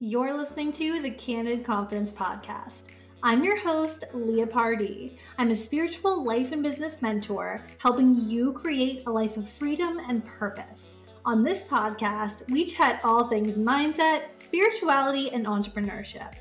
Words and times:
You're 0.00 0.38
listening 0.38 0.70
to 0.74 1.02
the 1.02 1.10
Candid 1.10 1.64
Confidence 1.64 2.12
Podcast. 2.12 2.84
I'm 3.24 3.42
your 3.42 3.58
host, 3.58 4.04
Leah 4.14 4.46
Pardee. 4.46 5.18
I'm 5.38 5.50
a 5.50 5.56
spiritual 5.56 6.22
life 6.22 6.52
and 6.52 6.62
business 6.62 7.02
mentor, 7.02 7.64
helping 7.78 8.14
you 8.14 8.52
create 8.52 9.02
a 9.08 9.10
life 9.10 9.36
of 9.36 9.48
freedom 9.48 9.98
and 10.08 10.24
purpose. 10.24 10.98
On 11.24 11.42
this 11.42 11.64
podcast, 11.64 12.48
we 12.48 12.64
chat 12.64 13.00
all 13.02 13.26
things 13.26 13.56
mindset, 13.56 14.26
spirituality, 14.38 15.32
and 15.32 15.46
entrepreneurship. 15.46 16.34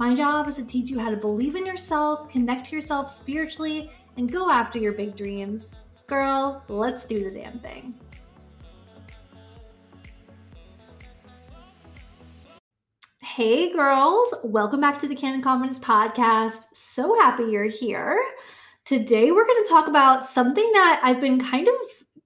My 0.00 0.12
job 0.12 0.48
is 0.48 0.56
to 0.56 0.64
teach 0.64 0.90
you 0.90 0.98
how 0.98 1.10
to 1.10 1.16
believe 1.16 1.54
in 1.54 1.64
yourself, 1.64 2.28
connect 2.28 2.70
to 2.70 2.74
yourself 2.74 3.08
spiritually, 3.08 3.92
and 4.16 4.32
go 4.32 4.50
after 4.50 4.80
your 4.80 4.92
big 4.92 5.14
dreams. 5.14 5.70
Girl, 6.08 6.64
let's 6.66 7.04
do 7.04 7.22
the 7.22 7.30
damn 7.30 7.60
thing. 7.60 7.94
Hey, 13.36 13.72
girls, 13.72 14.32
welcome 14.44 14.80
back 14.80 14.96
to 15.00 15.08
the 15.08 15.14
Candid 15.16 15.42
Confidence 15.42 15.80
Podcast. 15.80 16.66
So 16.72 17.16
happy 17.16 17.42
you're 17.42 17.64
here. 17.64 18.24
Today, 18.84 19.32
we're 19.32 19.44
going 19.44 19.60
to 19.60 19.68
talk 19.68 19.88
about 19.88 20.28
something 20.28 20.70
that 20.72 21.00
I've 21.02 21.20
been 21.20 21.40
kind 21.40 21.66
of 21.66 21.74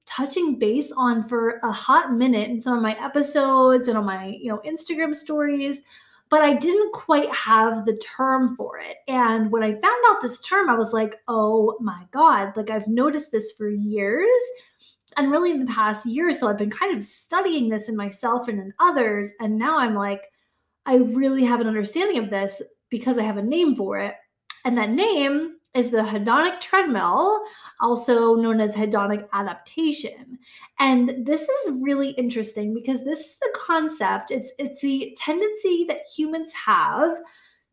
touching 0.05 0.59
base 0.59 0.93
on 0.95 1.27
for 1.27 1.61
a 1.65 1.73
hot 1.73 2.13
minute 2.13 2.51
in 2.51 2.61
some 2.61 2.77
of 2.77 2.83
my 2.83 2.95
episodes 3.03 3.89
and 3.89 3.97
on 3.97 4.05
my 4.05 4.37
you 4.39 4.51
know 4.51 4.61
Instagram 4.67 5.17
stories 5.17 5.81
but 6.29 6.43
I 6.43 6.53
didn't 6.53 6.93
quite 6.93 7.33
have 7.35 7.87
the 7.87 7.97
term 7.97 8.55
for 8.55 8.79
it. 8.79 8.99
And 9.09 9.51
when 9.51 9.63
I 9.63 9.73
found 9.73 10.05
out 10.11 10.21
this 10.21 10.41
term, 10.41 10.69
I 10.69 10.75
was 10.75 10.93
like, 10.93 11.15
oh 11.27 11.79
my 11.81 12.05
God, 12.11 12.55
like 12.55 12.69
I've 12.69 12.87
noticed 12.87 13.33
this 13.33 13.53
for 13.53 13.71
years. 13.71 14.29
And 15.17 15.31
really, 15.31 15.53
in 15.53 15.61
the 15.61 15.73
past 15.73 16.05
year 16.05 16.29
or 16.29 16.35
so, 16.35 16.49
I've 16.49 16.59
been 16.59 16.69
kind 16.69 16.95
of 16.95 17.03
studying 17.03 17.71
this 17.71 17.89
in 17.89 17.97
myself 17.97 18.47
and 18.47 18.61
in 18.61 18.75
others. 18.79 19.31
And 19.41 19.57
now 19.57 19.79
I'm 19.79 19.95
like, 19.95 20.29
I 20.89 20.97
really 20.97 21.45
have 21.45 21.61
an 21.61 21.67
understanding 21.69 22.19
of 22.19 22.31
this 22.31 22.63
because 22.89 23.19
I 23.19 23.23
have 23.23 23.37
a 23.37 23.43
name 23.43 23.77
for 23.77 23.99
it. 23.99 24.15
And 24.65 24.77
that 24.79 24.91
name 24.91 25.57
is 25.75 25.91
the 25.91 25.99
hedonic 25.99 26.61
treadmill, 26.61 27.43
also 27.81 28.35
known 28.37 28.59
as 28.59 28.75
hedonic 28.75 29.29
adaptation. 29.35 30.39
And 30.79 31.27
this 31.27 31.43
is 31.43 31.83
really 31.83 32.11
interesting 32.13 32.73
because 32.73 33.05
this 33.05 33.21
is 33.21 33.37
the 33.39 33.55
concept, 33.55 34.31
it's 34.31 34.51
it's 34.59 34.81
the 34.81 35.15
tendency 35.21 35.85
that 35.89 36.09
humans 36.17 36.53
have 36.53 37.19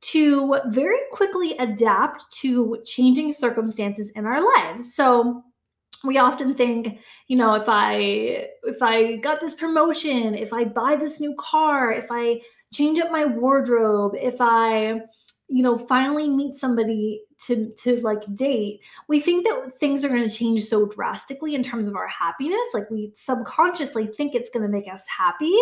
to 0.01 0.57
very 0.67 0.99
quickly 1.13 1.57
adapt 1.57 2.29
to 2.39 2.77
changing 2.85 3.31
circumstances 3.31 4.09
in 4.11 4.25
our 4.25 4.43
lives. 4.43 4.93
So 4.93 5.41
we 6.05 6.17
often 6.17 6.53
think 6.53 6.99
you 7.27 7.37
know 7.37 7.53
if 7.53 7.65
i 7.67 7.95
if 8.63 8.81
i 8.81 9.17
got 9.17 9.39
this 9.39 9.55
promotion 9.55 10.35
if 10.35 10.53
i 10.53 10.63
buy 10.63 10.95
this 10.95 11.19
new 11.19 11.35
car 11.35 11.91
if 11.91 12.07
i 12.11 12.39
change 12.75 12.99
up 12.99 13.11
my 13.11 13.25
wardrobe, 13.25 14.13
if 14.15 14.35
I 14.39 15.01
you 15.47 15.61
know 15.61 15.77
finally 15.77 16.27
meet 16.27 16.55
somebody 16.55 17.21
to 17.45 17.71
to 17.77 18.01
like 18.01 18.23
date 18.33 18.79
we 19.07 19.19
think 19.19 19.45
that 19.45 19.71
things 19.79 20.03
are 20.03 20.09
going 20.09 20.27
to 20.27 20.35
change 20.35 20.63
so 20.63 20.87
drastically 20.87 21.53
in 21.53 21.61
terms 21.61 21.87
of 21.87 21.95
our 21.95 22.07
happiness. 22.07 22.67
Like 22.73 22.89
we 22.89 23.11
subconsciously 23.15 24.07
think 24.07 24.33
it's 24.33 24.49
going 24.49 24.65
to 24.65 24.71
make 24.71 24.91
us 24.91 25.05
happy 25.07 25.55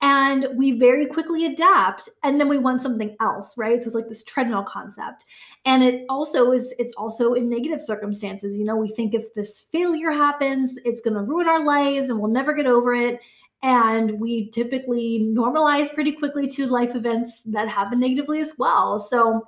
and 0.00 0.46
we 0.54 0.72
very 0.72 1.06
quickly 1.06 1.46
adapt 1.46 2.08
and 2.22 2.40
then 2.40 2.48
we 2.48 2.58
want 2.58 2.82
something 2.82 3.16
else 3.20 3.56
right? 3.56 3.82
So 3.82 3.86
it's 3.86 3.94
like 3.94 4.08
this 4.08 4.24
treadmill 4.24 4.62
concept. 4.62 5.24
And 5.64 5.82
it 5.82 6.04
also 6.08 6.52
is 6.52 6.72
it's 6.78 6.94
also 6.94 7.34
in 7.34 7.48
negative 7.48 7.82
circumstances. 7.82 8.56
You 8.56 8.64
know 8.64 8.76
we 8.76 8.88
think 8.88 9.14
if 9.14 9.34
this 9.34 9.60
failure 9.72 10.10
happens 10.10 10.76
it's 10.84 11.00
going 11.00 11.14
to 11.14 11.22
ruin 11.22 11.48
our 11.48 11.64
lives 11.64 12.10
and 12.10 12.18
we'll 12.18 12.30
never 12.30 12.52
get 12.52 12.66
over 12.66 12.94
it. 12.94 13.20
And 13.62 14.20
we 14.20 14.50
typically 14.50 15.32
normalize 15.36 15.92
pretty 15.92 16.12
quickly 16.12 16.46
to 16.50 16.66
life 16.66 16.94
events 16.94 17.42
that 17.46 17.68
happen 17.68 17.98
negatively 17.98 18.40
as 18.40 18.52
well. 18.56 19.00
So 19.00 19.44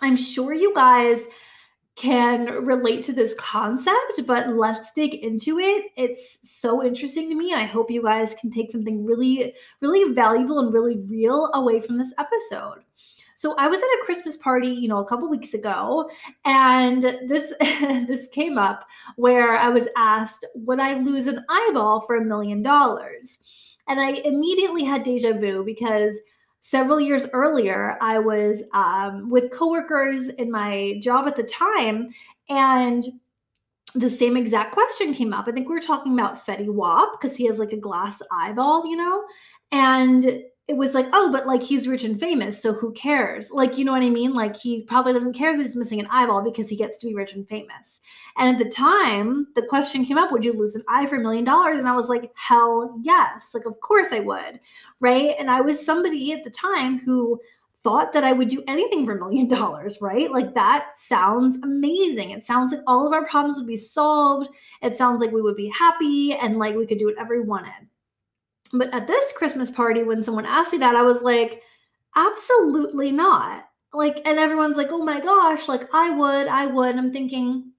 I'm 0.00 0.16
sure 0.16 0.52
you 0.52 0.72
guys 0.72 1.22
can 1.96 2.64
relate 2.64 3.04
to 3.04 3.12
this 3.12 3.34
concept, 3.38 4.22
but 4.26 4.48
let's 4.48 4.92
dig 4.92 5.14
into 5.14 5.58
it. 5.58 5.86
It's 5.96 6.38
so 6.42 6.84
interesting 6.84 7.28
to 7.28 7.36
me. 7.36 7.52
And 7.52 7.60
I 7.60 7.66
hope 7.66 7.90
you 7.90 8.02
guys 8.02 8.34
can 8.34 8.50
take 8.50 8.72
something 8.72 9.04
really, 9.04 9.54
really 9.80 10.12
valuable 10.12 10.58
and 10.58 10.72
really 10.72 10.98
real 11.08 11.50
away 11.54 11.80
from 11.80 11.98
this 11.98 12.12
episode. 12.18 12.82
So 13.36 13.54
I 13.56 13.66
was 13.66 13.80
at 13.80 13.84
a 13.84 14.02
Christmas 14.04 14.36
party, 14.36 14.68
you 14.68 14.88
know, 14.88 14.98
a 14.98 15.06
couple 15.06 15.28
weeks 15.28 15.54
ago, 15.54 16.08
and 16.44 17.02
this 17.02 17.52
this 17.60 18.28
came 18.28 18.58
up 18.58 18.86
where 19.16 19.56
I 19.56 19.68
was 19.68 19.88
asked, 19.96 20.44
would 20.54 20.78
I 20.78 20.98
lose 21.00 21.26
an 21.26 21.44
eyeball 21.48 22.00
for 22.02 22.16
a 22.16 22.24
million 22.24 22.62
dollars? 22.62 23.40
And 23.88 24.00
I 24.00 24.12
immediately 24.24 24.84
had 24.84 25.02
deja 25.02 25.32
vu 25.32 25.64
because 25.64 26.18
several 26.64 26.98
years 26.98 27.26
earlier, 27.34 27.98
I 28.00 28.18
was 28.18 28.62
um, 28.72 29.28
with 29.28 29.50
coworkers 29.52 30.28
in 30.28 30.50
my 30.50 30.98
job 31.02 31.26
at 31.26 31.36
the 31.36 31.42
time, 31.42 32.08
and 32.48 33.04
the 33.94 34.08
same 34.08 34.34
exact 34.34 34.72
question 34.72 35.12
came 35.12 35.34
up. 35.34 35.46
I 35.46 35.52
think 35.52 35.68
we 35.68 35.74
were 35.74 35.80
talking 35.80 36.14
about 36.14 36.44
Fetty 36.44 36.72
Wap 36.72 37.20
because 37.20 37.36
he 37.36 37.44
has 37.44 37.58
like 37.58 37.74
a 37.74 37.76
glass 37.76 38.22
eyeball, 38.32 38.86
you 38.86 38.96
know, 38.96 39.24
and 39.72 40.42
it 40.66 40.76
was 40.78 40.94
like, 40.94 41.06
oh, 41.12 41.30
but 41.30 41.46
like 41.46 41.62
he's 41.62 41.86
rich 41.86 42.04
and 42.04 42.18
famous, 42.18 42.60
so 42.60 42.72
who 42.72 42.90
cares? 42.92 43.50
Like, 43.50 43.76
you 43.76 43.84
know 43.84 43.92
what 43.92 44.02
I 44.02 44.08
mean? 44.08 44.32
Like, 44.32 44.56
he 44.56 44.80
probably 44.82 45.12
doesn't 45.12 45.34
care 45.34 45.52
if 45.52 45.60
he's 45.60 45.76
missing 45.76 46.00
an 46.00 46.08
eyeball 46.10 46.42
because 46.42 46.70
he 46.70 46.76
gets 46.76 46.96
to 46.98 47.06
be 47.06 47.14
rich 47.14 47.34
and 47.34 47.46
famous. 47.46 48.00
And 48.38 48.48
at 48.48 48.62
the 48.62 48.70
time, 48.70 49.48
the 49.54 49.66
question 49.66 50.06
came 50.06 50.16
up, 50.16 50.32
would 50.32 50.44
you 50.44 50.54
lose 50.54 50.74
an 50.74 50.84
eye 50.88 51.06
for 51.06 51.16
a 51.16 51.20
million 51.20 51.44
dollars? 51.44 51.80
And 51.80 51.88
I 51.88 51.94
was 51.94 52.08
like, 52.08 52.32
hell 52.34 52.98
yes. 53.02 53.50
Like, 53.52 53.66
of 53.66 53.78
course 53.80 54.08
I 54.10 54.20
would. 54.20 54.58
Right. 55.00 55.36
And 55.38 55.50
I 55.50 55.60
was 55.60 55.84
somebody 55.84 56.32
at 56.32 56.44
the 56.44 56.50
time 56.50 56.98
who 56.98 57.38
thought 57.82 58.14
that 58.14 58.24
I 58.24 58.32
would 58.32 58.48
do 58.48 58.64
anything 58.66 59.04
for 59.04 59.18
a 59.18 59.20
million 59.20 59.46
dollars, 59.46 60.00
right? 60.00 60.32
Like 60.32 60.54
that 60.54 60.96
sounds 60.96 61.58
amazing. 61.62 62.30
It 62.30 62.46
sounds 62.46 62.72
like 62.72 62.80
all 62.86 63.06
of 63.06 63.12
our 63.12 63.26
problems 63.26 63.58
would 63.58 63.66
be 63.66 63.76
solved. 63.76 64.48
It 64.80 64.96
sounds 64.96 65.20
like 65.20 65.32
we 65.32 65.42
would 65.42 65.56
be 65.56 65.68
happy 65.68 66.32
and 66.32 66.58
like 66.58 66.74
we 66.74 66.86
could 66.86 66.98
do 66.98 67.04
whatever 67.04 67.38
we 67.38 67.46
wanted. 67.46 67.86
But 68.72 68.92
at 68.92 69.06
this 69.06 69.32
Christmas 69.32 69.70
party, 69.70 70.02
when 70.02 70.22
someone 70.22 70.46
asked 70.46 70.72
me 70.72 70.78
that, 70.78 70.96
I 70.96 71.02
was 71.02 71.22
like, 71.22 71.62
absolutely 72.16 73.12
not. 73.12 73.64
Like, 73.92 74.20
and 74.24 74.38
everyone's 74.38 74.76
like, 74.76 74.90
oh 74.90 75.04
my 75.04 75.20
gosh, 75.20 75.68
like 75.68 75.88
I 75.94 76.10
would, 76.10 76.48
I 76.48 76.66
would. 76.66 76.96
I'm 76.96 77.08
thinking, 77.08 77.70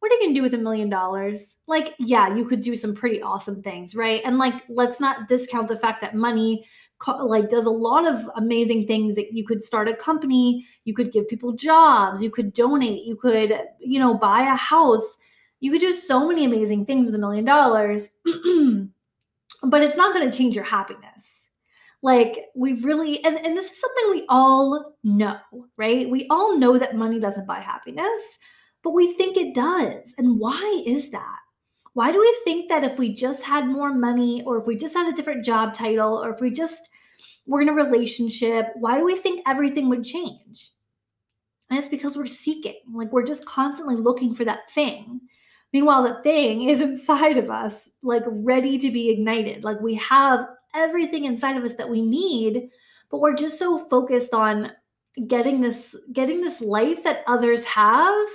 what 0.00 0.12
are 0.12 0.16
you 0.16 0.22
gonna 0.22 0.34
do 0.34 0.42
with 0.42 0.52
a 0.52 0.58
million 0.58 0.90
dollars? 0.90 1.56
Like, 1.66 1.94
yeah, 1.98 2.34
you 2.34 2.44
could 2.44 2.60
do 2.60 2.76
some 2.76 2.94
pretty 2.94 3.22
awesome 3.22 3.58
things, 3.58 3.94
right? 3.94 4.20
And 4.24 4.38
like, 4.38 4.62
let's 4.68 5.00
not 5.00 5.28
discount 5.28 5.68
the 5.68 5.78
fact 5.78 6.02
that 6.02 6.14
money 6.14 6.66
like 7.20 7.50
does 7.50 7.66
a 7.66 7.70
lot 7.70 8.06
of 8.06 8.28
amazing 8.36 8.86
things 8.86 9.14
that 9.14 9.32
you 9.32 9.44
could 9.44 9.62
start 9.62 9.88
a 9.88 9.94
company 9.94 10.66
you 10.84 10.94
could 10.94 11.12
give 11.12 11.28
people 11.28 11.52
jobs 11.52 12.22
you 12.22 12.30
could 12.30 12.52
donate 12.52 13.04
you 13.04 13.16
could 13.16 13.60
you 13.78 13.98
know 13.98 14.14
buy 14.14 14.42
a 14.42 14.56
house 14.56 15.18
you 15.60 15.70
could 15.70 15.80
do 15.80 15.92
so 15.92 16.26
many 16.26 16.44
amazing 16.44 16.86
things 16.86 17.06
with 17.06 17.14
a 17.14 17.18
million 17.18 17.44
dollars 17.44 18.10
but 19.66 19.82
it's 19.82 19.96
not 19.96 20.14
going 20.14 20.30
to 20.30 20.36
change 20.36 20.54
your 20.54 20.64
happiness. 20.64 21.48
Like 22.02 22.46
we 22.54 22.74
really, 22.74 23.24
and, 23.24 23.38
and 23.38 23.56
this 23.56 23.70
is 23.70 23.80
something 23.80 24.10
we 24.10 24.26
all 24.28 24.96
know, 25.02 25.38
right? 25.76 26.08
We 26.08 26.26
all 26.28 26.58
know 26.58 26.78
that 26.78 26.96
money 26.96 27.18
doesn't 27.18 27.46
buy 27.46 27.60
happiness, 27.60 28.38
but 28.82 28.90
we 28.90 29.14
think 29.14 29.36
it 29.36 29.54
does. 29.54 30.14
And 30.18 30.38
why 30.38 30.84
is 30.86 31.10
that? 31.10 31.38
Why 31.94 32.12
do 32.12 32.18
we 32.18 32.38
think 32.44 32.68
that 32.68 32.84
if 32.84 32.98
we 32.98 33.12
just 33.14 33.42
had 33.42 33.66
more 33.66 33.94
money, 33.94 34.42
or 34.42 34.58
if 34.58 34.66
we 34.66 34.76
just 34.76 34.94
had 34.94 35.10
a 35.10 35.16
different 35.16 35.44
job 35.44 35.72
title, 35.72 36.22
or 36.22 36.30
if 36.34 36.40
we 36.40 36.50
just 36.50 36.90
were 37.46 37.62
in 37.62 37.68
a 37.68 37.72
relationship, 37.72 38.66
why 38.74 38.98
do 38.98 39.04
we 39.04 39.16
think 39.16 39.42
everything 39.46 39.88
would 39.88 40.04
change? 40.04 40.70
And 41.70 41.78
it's 41.78 41.88
because 41.88 42.16
we're 42.16 42.26
seeking, 42.26 42.74
like 42.92 43.12
we're 43.12 43.24
just 43.24 43.46
constantly 43.46 43.96
looking 43.96 44.34
for 44.34 44.44
that 44.44 44.70
thing. 44.72 45.20
Meanwhile, 45.74 46.04
the 46.04 46.22
thing 46.22 46.68
is 46.68 46.80
inside 46.80 47.36
of 47.36 47.50
us, 47.50 47.90
like 48.02 48.22
ready 48.26 48.78
to 48.78 48.92
be 48.92 49.10
ignited. 49.10 49.64
Like 49.64 49.80
we 49.80 49.96
have 49.96 50.46
everything 50.72 51.24
inside 51.24 51.56
of 51.56 51.64
us 51.64 51.74
that 51.74 51.90
we 51.90 52.00
need, 52.00 52.70
but 53.10 53.20
we're 53.20 53.34
just 53.34 53.58
so 53.58 53.76
focused 53.88 54.32
on 54.32 54.70
getting 55.26 55.60
this 55.60 55.96
getting 56.12 56.40
this 56.40 56.60
life 56.60 57.02
that 57.02 57.24
others 57.26 57.64
have 57.64 58.26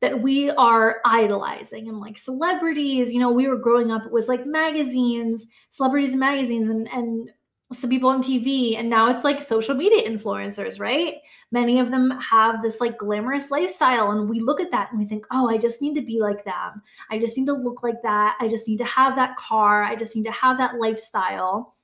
that 0.00 0.20
we 0.20 0.50
are 0.50 1.00
idolizing 1.04 1.88
and 1.88 1.98
like 1.98 2.16
celebrities 2.16 3.12
you 3.12 3.18
know 3.18 3.32
we 3.32 3.48
were 3.48 3.56
growing 3.56 3.90
up 3.90 4.06
it 4.06 4.12
was 4.12 4.28
like 4.28 4.46
magazines 4.46 5.48
celebrities 5.70 6.12
and 6.12 6.20
magazines 6.20 6.70
and 6.70 6.88
and 6.92 7.28
some 7.72 7.90
people 7.90 8.08
on 8.08 8.22
TV, 8.22 8.78
and 8.78 8.88
now 8.88 9.08
it's 9.10 9.24
like 9.24 9.42
social 9.42 9.74
media 9.74 10.08
influencers, 10.08 10.80
right? 10.80 11.16
Many 11.50 11.80
of 11.80 11.90
them 11.90 12.10
have 12.12 12.62
this 12.62 12.80
like 12.80 12.96
glamorous 12.96 13.50
lifestyle, 13.50 14.10
and 14.10 14.28
we 14.28 14.40
look 14.40 14.60
at 14.60 14.70
that 14.70 14.90
and 14.90 14.98
we 14.98 15.06
think, 15.06 15.26
oh, 15.30 15.50
I 15.50 15.58
just 15.58 15.82
need 15.82 15.94
to 15.96 16.00
be 16.00 16.18
like 16.18 16.44
them. 16.44 16.82
I 17.10 17.18
just 17.18 17.36
need 17.36 17.46
to 17.46 17.52
look 17.52 17.82
like 17.82 18.00
that. 18.02 18.38
I 18.40 18.48
just 18.48 18.66
need 18.68 18.78
to 18.78 18.84
have 18.84 19.16
that 19.16 19.36
car. 19.36 19.84
I 19.84 19.96
just 19.96 20.16
need 20.16 20.24
to 20.24 20.32
have 20.32 20.56
that 20.56 20.76
lifestyle, 20.76 21.74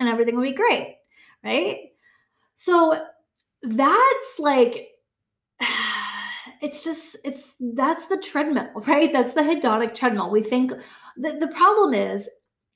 and 0.00 0.08
everything 0.08 0.34
will 0.34 0.42
be 0.42 0.52
great, 0.52 0.96
right? 1.44 1.92
So 2.56 3.06
that's 3.62 4.38
like, 4.40 4.88
it's 6.60 6.82
just, 6.82 7.16
it's 7.22 7.54
that's 7.60 8.06
the 8.06 8.18
treadmill, 8.18 8.70
right? 8.86 9.12
That's 9.12 9.34
the 9.34 9.42
hedonic 9.42 9.94
treadmill. 9.94 10.30
We 10.30 10.42
think 10.42 10.72
that 11.18 11.38
the 11.38 11.48
problem 11.48 11.94
is 11.94 12.28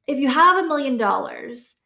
if 0.06 0.18
you 0.18 0.28
have 0.28 0.64
a 0.64 0.68
million 0.68 0.96
dollars, 0.96 1.76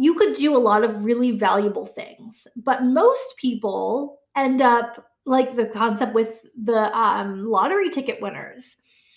you 0.00 0.14
could 0.14 0.34
do 0.34 0.56
a 0.56 0.58
lot 0.58 0.82
of 0.82 1.04
really 1.04 1.32
valuable 1.32 1.84
things, 1.84 2.46
but 2.56 2.84
most 2.84 3.36
people 3.36 4.18
end 4.34 4.62
up 4.62 5.04
like 5.26 5.54
the 5.54 5.66
concept 5.66 6.14
with 6.14 6.40
the 6.64 6.90
um, 6.98 7.44
lottery 7.44 7.90
ticket 7.90 8.18
winners. 8.22 8.76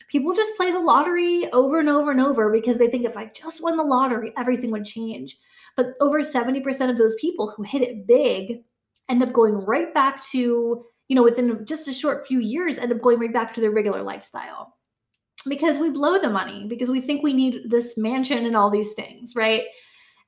People 0.09 0.35
just 0.35 0.57
play 0.57 0.73
the 0.73 0.79
lottery 0.79 1.49
over 1.53 1.79
and 1.79 1.87
over 1.87 2.11
and 2.11 2.19
over 2.19 2.51
because 2.51 2.77
they 2.77 2.89
think 2.89 3.05
if 3.05 3.15
I 3.15 3.27
just 3.27 3.63
won 3.63 3.77
the 3.77 3.83
lottery, 3.83 4.33
everything 4.37 4.71
would 4.71 4.83
change. 4.83 5.37
But 5.77 5.93
over 6.01 6.19
70% 6.19 6.89
of 6.89 6.97
those 6.97 7.15
people 7.15 7.49
who 7.49 7.63
hit 7.63 7.81
it 7.81 8.05
big 8.05 8.65
end 9.07 9.23
up 9.23 9.31
going 9.31 9.53
right 9.53 9.93
back 9.93 10.21
to, 10.31 10.85
you 11.07 11.15
know, 11.15 11.23
within 11.23 11.65
just 11.65 11.87
a 11.87 11.93
short 11.93 12.27
few 12.27 12.41
years, 12.41 12.77
end 12.77 12.91
up 12.91 13.01
going 13.01 13.19
right 13.19 13.31
back 13.31 13.53
to 13.53 13.61
their 13.61 13.71
regular 13.71 14.03
lifestyle 14.03 14.75
because 15.47 15.77
we 15.77 15.89
blow 15.89 16.19
the 16.19 16.29
money 16.29 16.67
because 16.67 16.89
we 16.89 16.99
think 16.99 17.23
we 17.23 17.31
need 17.31 17.69
this 17.69 17.95
mansion 17.95 18.45
and 18.45 18.57
all 18.57 18.69
these 18.69 18.91
things, 18.91 19.33
right? 19.33 19.63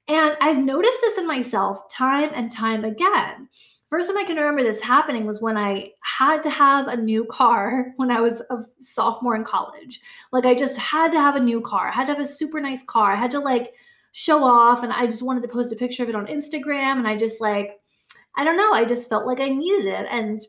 And 0.07 0.37
I've 0.39 0.57
noticed 0.57 1.01
this 1.01 1.17
in 1.17 1.27
myself 1.27 1.89
time 1.89 2.31
and 2.33 2.51
time 2.51 2.85
again. 2.85 3.49
First 3.89 4.09
time 4.09 4.17
I 4.17 4.23
can 4.23 4.35
remember 4.35 4.63
this 4.63 4.81
happening 4.81 5.25
was 5.25 5.41
when 5.41 5.57
I 5.57 5.91
had 6.01 6.43
to 6.43 6.49
have 6.49 6.87
a 6.87 6.97
new 6.97 7.25
car 7.25 7.93
when 7.97 8.11
I 8.11 8.21
was 8.21 8.41
a 8.49 8.57
sophomore 8.79 9.35
in 9.35 9.43
college. 9.43 10.01
Like 10.31 10.45
I 10.45 10.53
just 10.53 10.77
had 10.77 11.11
to 11.11 11.19
have 11.19 11.35
a 11.35 11.39
new 11.39 11.61
car. 11.61 11.87
I 11.87 11.91
had 11.91 12.07
to 12.07 12.13
have 12.13 12.21
a 12.21 12.27
super 12.27 12.59
nice 12.59 12.83
car. 12.83 13.13
I 13.13 13.15
had 13.15 13.31
to 13.31 13.39
like 13.39 13.73
show 14.11 14.43
off 14.43 14.83
and 14.83 14.93
I 14.93 15.05
just 15.07 15.23
wanted 15.23 15.41
to 15.41 15.49
post 15.49 15.73
a 15.73 15.75
picture 15.75 16.03
of 16.03 16.09
it 16.09 16.15
on 16.15 16.27
Instagram 16.27 16.97
and 16.97 17.07
I 17.07 17.17
just 17.17 17.41
like 17.41 17.79
I 18.37 18.43
don't 18.43 18.57
know, 18.57 18.73
I 18.73 18.83
just 18.85 19.09
felt 19.09 19.25
like 19.25 19.39
I 19.39 19.49
needed 19.49 19.85
it 19.85 20.07
and 20.11 20.41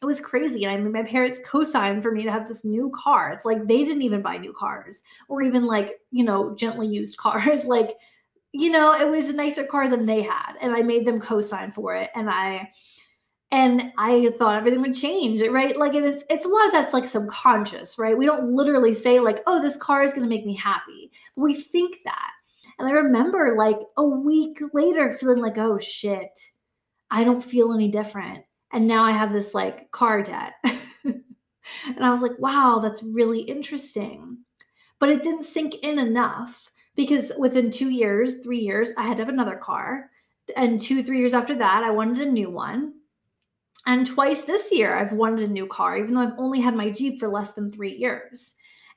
it 0.00 0.04
was 0.04 0.20
crazy. 0.20 0.64
And 0.64 0.72
I 0.72 0.76
mean, 0.76 0.92
my 0.92 1.02
parents 1.02 1.40
co-signed 1.44 2.02
for 2.02 2.12
me 2.12 2.22
to 2.22 2.30
have 2.30 2.46
this 2.46 2.64
new 2.64 2.92
car. 2.94 3.32
It's 3.32 3.44
like 3.44 3.66
they 3.66 3.84
didn't 3.84 4.02
even 4.02 4.22
buy 4.22 4.36
new 4.36 4.52
cars 4.52 5.02
or 5.28 5.42
even 5.42 5.66
like, 5.66 6.00
you 6.10 6.24
know, 6.24 6.54
gently 6.54 6.86
used 6.86 7.16
cars. 7.18 7.64
like 7.64 7.96
you 8.52 8.70
know, 8.70 8.94
it 8.94 9.08
was 9.08 9.28
a 9.28 9.34
nicer 9.34 9.64
car 9.64 9.88
than 9.88 10.06
they 10.06 10.22
had, 10.22 10.54
and 10.60 10.74
I 10.74 10.82
made 10.82 11.06
them 11.06 11.20
co-sign 11.20 11.70
for 11.70 11.94
it, 11.94 12.10
and 12.14 12.30
I 12.30 12.70
and 13.50 13.92
I 13.96 14.30
thought 14.38 14.56
everything 14.56 14.82
would 14.82 14.94
change, 14.94 15.40
right? 15.42 15.76
Like 15.76 15.94
and 15.94 16.04
it's 16.04 16.24
it's 16.30 16.44
a 16.44 16.48
lot 16.48 16.66
of 16.66 16.72
that's 16.72 16.92
like 16.94 17.06
subconscious, 17.06 17.98
right? 17.98 18.16
We 18.16 18.26
don't 18.26 18.54
literally 18.54 18.94
say 18.94 19.20
like, 19.20 19.42
"Oh, 19.46 19.60
this 19.60 19.76
car 19.76 20.02
is 20.02 20.12
going 20.12 20.22
to 20.22 20.28
make 20.28 20.46
me 20.46 20.54
happy," 20.54 21.10
but 21.36 21.42
we 21.42 21.54
think 21.54 21.98
that. 22.04 22.30
And 22.78 22.88
I 22.88 22.92
remember 22.92 23.56
like 23.56 23.78
a 23.96 24.04
week 24.04 24.60
later 24.74 25.12
feeling 25.12 25.38
like, 25.38 25.58
"Oh 25.58 25.78
shit, 25.78 26.38
I 27.10 27.24
don't 27.24 27.42
feel 27.44 27.72
any 27.72 27.88
different," 27.88 28.44
and 28.72 28.86
now 28.86 29.04
I 29.04 29.12
have 29.12 29.32
this 29.32 29.54
like 29.54 29.90
car 29.92 30.22
debt. 30.22 30.54
and 31.04 31.24
I 32.00 32.10
was 32.10 32.22
like, 32.22 32.38
"Wow, 32.38 32.80
that's 32.82 33.02
really 33.02 33.40
interesting," 33.40 34.38
but 34.98 35.08
it 35.10 35.22
didn't 35.22 35.44
sink 35.44 35.76
in 35.82 35.98
enough 35.98 36.70
because 36.98 37.30
within 37.38 37.70
two 37.70 37.90
years, 37.90 38.40
three 38.42 38.58
years, 38.58 38.90
I 38.98 39.04
had 39.04 39.16
to 39.18 39.22
have 39.22 39.32
another 39.32 39.54
car. 39.54 40.10
And 40.56 40.80
two, 40.80 41.04
three 41.04 41.20
years 41.20 41.32
after 41.32 41.54
that, 41.54 41.84
I 41.84 41.90
wanted 41.90 42.26
a 42.26 42.30
new 42.30 42.50
one. 42.50 42.94
And 43.86 44.04
twice 44.04 44.42
this 44.42 44.72
year, 44.72 44.96
I've 44.96 45.12
wanted 45.12 45.48
a 45.48 45.52
new 45.52 45.68
car, 45.68 45.96
even 45.96 46.12
though 46.12 46.22
I've 46.22 46.38
only 46.38 46.60
had 46.60 46.74
my 46.74 46.90
Jeep 46.90 47.20
for 47.20 47.28
less 47.28 47.52
than 47.52 47.70
three 47.70 47.94
years. 47.94 48.56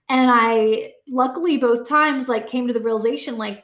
And 0.09 0.31
I 0.33 0.94
luckily 1.07 1.59
both 1.59 1.88
times 1.88 2.27
like 2.27 2.48
came 2.48 2.65
to 2.65 2.74
the 2.74 2.80
realization 2.80 3.38
like 3.38 3.63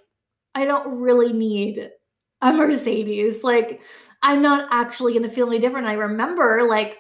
I 0.54 0.66
don't 0.66 1.00
really 1.00 1.34
need 1.34 1.90
a 2.44 2.54
Mercedes. 2.54 3.44
Like 3.44 3.82
I'm 4.22 4.44
not 4.44 4.70
actually 4.72 5.14
going 5.14 5.28
to 5.28 5.34
feel 5.36 5.48
any 5.48 5.58
different. 5.58 5.88
I 5.88 5.94
remember 5.94 6.62
like 6.70 6.98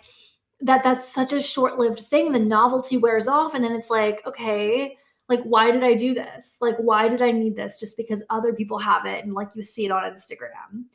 that 0.61 0.83
that's 0.83 1.07
such 1.07 1.33
a 1.33 1.41
short-lived 1.41 1.99
thing. 1.99 2.31
The 2.31 2.39
novelty 2.39 2.97
wears 2.97 3.27
off 3.27 3.53
and 3.53 3.63
then 3.63 3.73
it's 3.73 3.91
like, 3.91 4.23
okay, 4.25 4.97
like 5.29 5.41
why 5.43 5.71
did 5.71 5.83
i 5.83 5.93
do 5.93 6.13
this? 6.13 6.57
Like 6.61 6.77
why 6.77 7.07
did 7.07 7.21
i 7.21 7.31
need 7.31 7.55
this 7.55 7.79
just 7.79 7.97
because 7.97 8.23
other 8.29 8.53
people 8.53 8.77
have 8.77 9.05
it 9.05 9.23
and 9.23 9.33
like 9.33 9.49
you 9.55 9.63
see 9.63 9.85
it 9.85 9.91
on 9.91 10.03
instagram 10.03 10.85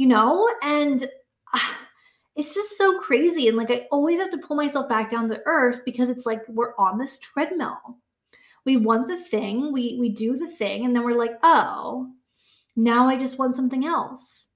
you 0.00 0.06
know? 0.06 0.48
And 0.62 1.04
uh, 1.52 1.58
it's 2.36 2.54
just 2.54 2.78
so 2.78 2.98
crazy. 3.00 3.48
And 3.48 3.56
like 3.56 3.70
i 3.70 3.86
always 3.92 4.18
have 4.18 4.30
to 4.30 4.38
pull 4.38 4.56
myself 4.56 4.88
back 4.88 5.10
down 5.10 5.28
to 5.28 5.42
earth 5.44 5.82
because 5.84 6.08
it's 6.08 6.26
like 6.26 6.40
we're 6.48 6.74
on 6.78 6.98
this 6.98 7.18
treadmill. 7.18 7.98
We 8.64 8.78
want 8.78 9.08
the 9.08 9.18
thing. 9.18 9.72
We 9.72 9.98
we 10.00 10.08
do 10.08 10.36
the 10.36 10.48
thing. 10.48 10.84
And 10.84 10.96
then 10.96 11.04
we're 11.04 11.12
like 11.12 11.38
oh 11.42 12.10
now 12.76 13.08
i 13.08 13.16
just 13.16 13.38
want 13.38 13.56
something 13.56 13.84
else. 13.84 14.48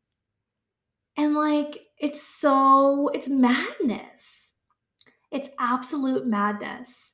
And 1.17 1.35
like 1.35 1.79
it's 1.99 2.23
so 2.23 3.09
it's 3.09 3.29
madness. 3.29 4.53
It's 5.31 5.51
absolute 5.59 6.27
madness 6.27 7.14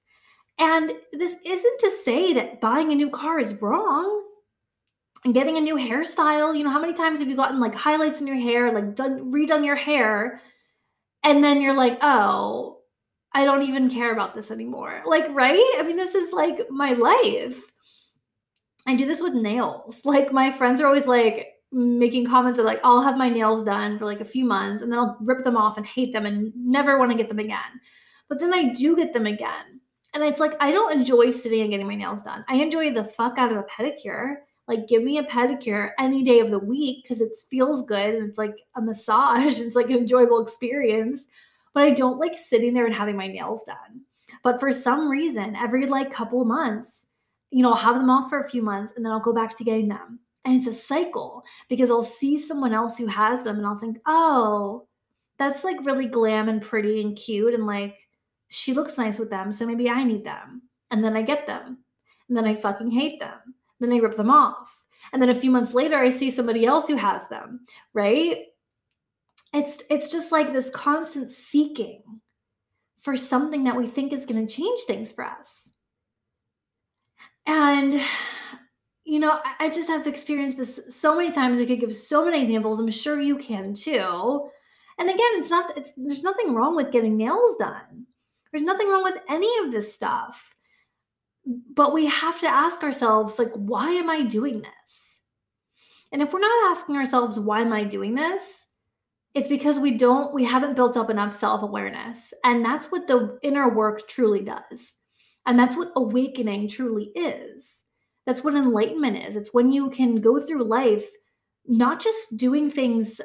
and 0.61 0.93
this 1.13 1.37
isn't 1.45 1.81
to 1.81 1.91
say 1.91 2.35
that 2.35 2.61
buying 2.61 2.93
a 2.93 2.95
new 2.95 3.11
car 3.11 3.41
is 3.41 3.61
wrong. 3.61 4.25
And 5.25 5.35
getting 5.35 5.59
a 5.59 5.61
new 5.61 5.77
hairstyle, 5.77 6.57
you 6.57 6.65
know, 6.65 6.71
how 6.71 6.81
many 6.81 6.95
times 6.95 7.21
have 7.21 7.29
you 7.29 7.37
gotten 7.37 7.61
like 7.61 7.75
highlights 7.75 8.23
in 8.23 8.27
your 8.27 8.37
hair, 8.37 8.73
like 8.73 8.95
done 8.95 9.31
redone 9.31 9.67
your 9.67 9.77
hair, 9.77 10.41
and 11.25 11.45
then 11.45 11.61
you're 11.61 11.75
like, 11.75 11.99
oh, 12.01 12.79
I 13.33 13.45
don't 13.45 13.63
even 13.63 13.91
care 13.91 14.13
about 14.13 14.35
this 14.35 14.51
anymore. 14.51 15.03
Like, 15.05 15.27
right? 15.31 15.75
I 15.79 15.83
mean, 15.83 15.97
this 15.97 16.15
is 16.15 16.33
like 16.33 16.71
my 16.71 16.93
life. 16.93 17.61
I 18.87 18.95
do 18.97 19.05
this 19.05 19.21
with 19.21 19.35
nails. 19.35 20.05
Like, 20.05 20.33
my 20.33 20.51
friends 20.51 20.81
are 20.81 20.87
always 20.87 21.07
like 21.07 21.49
making 21.71 22.27
comments 22.27 22.59
of 22.59 22.65
like, 22.65 22.81
I'll 22.83 23.03
have 23.03 23.19
my 23.19 23.29
nails 23.29 23.63
done 23.63 23.99
for 23.99 24.07
like 24.07 24.21
a 24.21 24.25
few 24.25 24.45
months 24.45 24.83
and 24.83 24.91
then 24.91 24.99
I'll 24.99 25.19
rip 25.21 25.45
them 25.45 25.57
off 25.57 25.77
and 25.77 25.87
hate 25.87 26.13
them 26.13 26.27
and 26.27 26.53
never 26.57 26.99
want 26.99 27.11
to 27.13 27.17
get 27.17 27.29
them 27.29 27.39
again. 27.39 27.81
But 28.29 28.41
then 28.41 28.53
I 28.53 28.73
do 28.73 28.97
get 28.97 29.13
them 29.13 29.27
again. 29.27 29.80
And 30.13 30.25
it's 30.25 30.41
like, 30.41 30.55
I 30.61 30.73
don't 30.73 30.93
enjoy 30.93 31.31
sitting 31.31 31.61
and 31.61 31.71
getting 31.71 31.87
my 31.87 31.95
nails 31.95 32.23
done. 32.23 32.45
I 32.49 32.57
enjoy 32.57 32.93
the 32.93 33.05
fuck 33.05 33.39
out 33.39 33.53
of 33.53 33.59
a 33.59 33.65
pedicure. 33.65 34.37
Like, 34.67 34.89
give 34.89 35.03
me 35.03 35.19
a 35.19 35.25
pedicure 35.25 35.91
any 35.99 36.23
day 36.23 36.41
of 36.41 36.51
the 36.51 36.59
week 36.59 37.03
because 37.03 37.21
it 37.21 37.37
feels 37.49 37.87
good 37.87 38.15
and 38.15 38.29
it's 38.29 38.39
like 38.39 38.57
a 38.77 38.83
massage. 38.83 39.59
It's 39.61 39.77
like 39.77 39.91
an 39.91 39.99
enjoyable 39.99 40.43
experience. 40.43 41.27
But 41.75 41.85
I 41.85 41.91
don't 41.91 42.19
like 42.19 42.37
sitting 42.37 42.75
there 42.75 42.87
and 42.87 42.95
having 42.95 43.17
my 43.17 43.29
nails 43.29 43.65
done. 43.65 44.03
But 44.43 44.59
for 44.59 44.73
some 44.73 45.09
reason, 45.09 45.55
every 45.57 45.87
like 45.87 46.13
couple 46.13 46.41
of 46.41 46.49
months, 46.49 47.07
you 47.51 47.63
know, 47.63 47.71
I'll 47.71 47.77
have 47.77 47.97
them 47.97 48.11
off 48.11 48.31
for 48.31 48.41
a 48.41 48.49
few 48.49 48.63
months 48.63 48.93
and 48.97 49.05
then 49.05 49.13
I'll 49.13 49.21
go 49.21 49.33
back 49.33 49.57
to 49.57 49.65
getting 49.65 49.89
them. 49.89 50.21
And 50.45 50.57
it's 50.57 50.67
a 50.67 50.73
cycle 50.73 51.45
because 51.69 51.91
I'll 51.91 52.03
see 52.03 52.39
someone 52.39 52.73
else 52.73 52.97
who 52.97 53.07
has 53.07 53.43
them 53.43 53.59
and 53.59 53.67
I'll 53.67 53.79
think, 53.79 53.99
oh, 54.07 54.87
that's 55.39 55.65
like 55.65 55.85
really 55.85 56.07
glam 56.07 56.49
and 56.49 56.63
pretty 56.63 57.01
and 57.01 57.17
cute 57.17 57.55
and 57.55 57.67
like 57.67 57.99
she 58.51 58.75
looks 58.75 58.99
nice 58.99 59.19
with 59.19 59.31
them, 59.31 59.53
so 59.53 59.65
maybe 59.65 59.89
I 59.89 60.05
need 60.05 60.25
them. 60.25 60.63
And 60.91 61.03
then 61.03 61.17
I 61.17 61.23
get 61.23 61.47
them. 61.47 61.79
And 62.29 62.37
then 62.37 62.45
I 62.45 62.55
fucking 62.55 62.91
hate 62.91 63.21
them. 63.21 63.39
Then 63.79 63.93
I 63.93 63.97
rip 63.97 64.17
them 64.17 64.31
off. 64.31 64.77
And 65.13 65.23
then 65.23 65.31
a 65.31 65.35
few 65.35 65.51
months 65.51 65.73
later 65.73 65.97
I 65.97 66.11
see 66.11 66.31
somebody 66.31 66.67
else 66.67 66.87
who 66.87 66.97
has 66.97 67.27
them, 67.29 67.61
right? 67.95 68.45
It's 69.53 69.83
it's 69.89 70.11
just 70.11 70.31
like 70.31 70.53
this 70.53 70.71
constant 70.71 71.31
seeking 71.31 72.03
for 73.01 73.17
something 73.17 73.65
that 73.65 73.77
we 73.77 73.87
think 73.87 74.13
is 74.13 74.27
going 74.27 74.47
to 74.47 74.53
change 74.53 74.83
things 74.83 75.11
for 75.11 75.25
us. 75.25 75.71
And 77.47 78.01
you 79.05 79.19
know, 79.19 79.41
I 79.59 79.71
just 79.71 79.89
have 79.89 80.07
experienced 80.07 80.57
this 80.57 80.81
so 80.89 81.17
many 81.17 81.33
times. 81.33 81.59
I 81.59 81.67
could 81.67 81.81
give 81.81 81.97
so 81.97 82.25
many 82.25 82.43
examples. 82.43 82.79
I'm 82.79 82.91
sure 82.91 83.21
you 83.21 83.39
can 83.39 83.75
too. 83.75 84.49
And 84.99 85.09
again, 85.09 85.31
it's 85.35 85.51
not 85.51 85.77
it's 85.77 85.93
there's 85.97 86.23
nothing 86.23 86.55
wrong 86.55 86.77
with 86.77 86.93
getting 86.93 87.17
nails 87.17 87.57
done. 87.57 88.07
There's 88.53 88.65
nothing 88.65 88.89
wrong 88.89 89.03
with 89.03 89.19
any 89.29 89.51
of 89.65 89.71
this 89.71 89.95
stuff. 89.95 90.55
But 91.75 91.93
we 91.95 92.07
have 92.07 92.39
to 92.41 92.49
ask 92.49 92.83
ourselves, 92.83 93.39
like, 93.39 93.53
why 93.55 93.91
am 93.93 94.11
I 94.11 94.23
doing 94.23 94.63
this? 94.63 95.23
And 96.13 96.21
if 96.21 96.33
we're 96.33 96.41
not 96.41 96.71
asking 96.71 96.97
ourselves, 96.97 97.39
why 97.39 97.61
am 97.61 97.73
I 97.73 97.85
doing 97.85 98.15
this? 98.15 98.67
It's 99.35 99.49
because 99.49 99.79
we 99.79 99.97
don't, 99.97 100.35
we 100.35 100.45
haven't 100.45 100.75
built 100.75 100.97
up 100.97 101.09
enough 101.09 101.33
self 101.33 101.63
awareness. 101.63 102.35
And 102.45 102.65
that's 102.65 102.91
what 102.91 103.07
the 103.07 103.39
inner 103.43 103.69
work 103.69 104.09
truly 104.09 104.43
does. 104.43 104.95
And 105.47 105.59
that's 105.59 105.77
what 105.77 105.93
awakening 105.97 106.69
truly 106.69 107.13
is. 107.15 107.85
That's 108.27 108.43
what 108.45 108.55
enlightenment 108.55 109.17
is. 109.17 109.37
It's 109.37 109.55
when 109.55 109.73
you 109.73 109.91
can 109.91 110.17
go 110.17 110.39
through 110.39 110.65
life 110.65 111.07
not 111.71 112.03
just 112.03 112.37
doing 112.37 112.69
things 112.69 113.21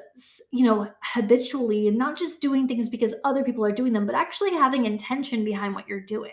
you 0.52 0.64
know 0.64 0.88
habitually 1.02 1.88
and 1.88 1.98
not 1.98 2.16
just 2.16 2.40
doing 2.40 2.68
things 2.68 2.88
because 2.88 3.16
other 3.24 3.44
people 3.44 3.66
are 3.66 3.72
doing 3.72 3.92
them 3.92 4.06
but 4.06 4.14
actually 4.14 4.52
having 4.52 4.86
intention 4.86 5.44
behind 5.44 5.74
what 5.74 5.88
you're 5.88 6.00
doing. 6.00 6.32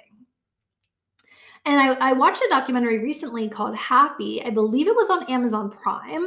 And 1.65 1.81
I, 1.81 2.11
I, 2.11 2.13
watched 2.13 2.43
a 2.43 2.49
documentary 2.51 2.99
recently 2.99 3.49
called 3.49 3.77
happy. 3.77 4.45
I 4.45 4.51
believe 4.51 4.89
it 4.89 4.95
was 4.95 5.09
on 5.09 5.31
amazon 5.31 5.71
prime 5.71 6.27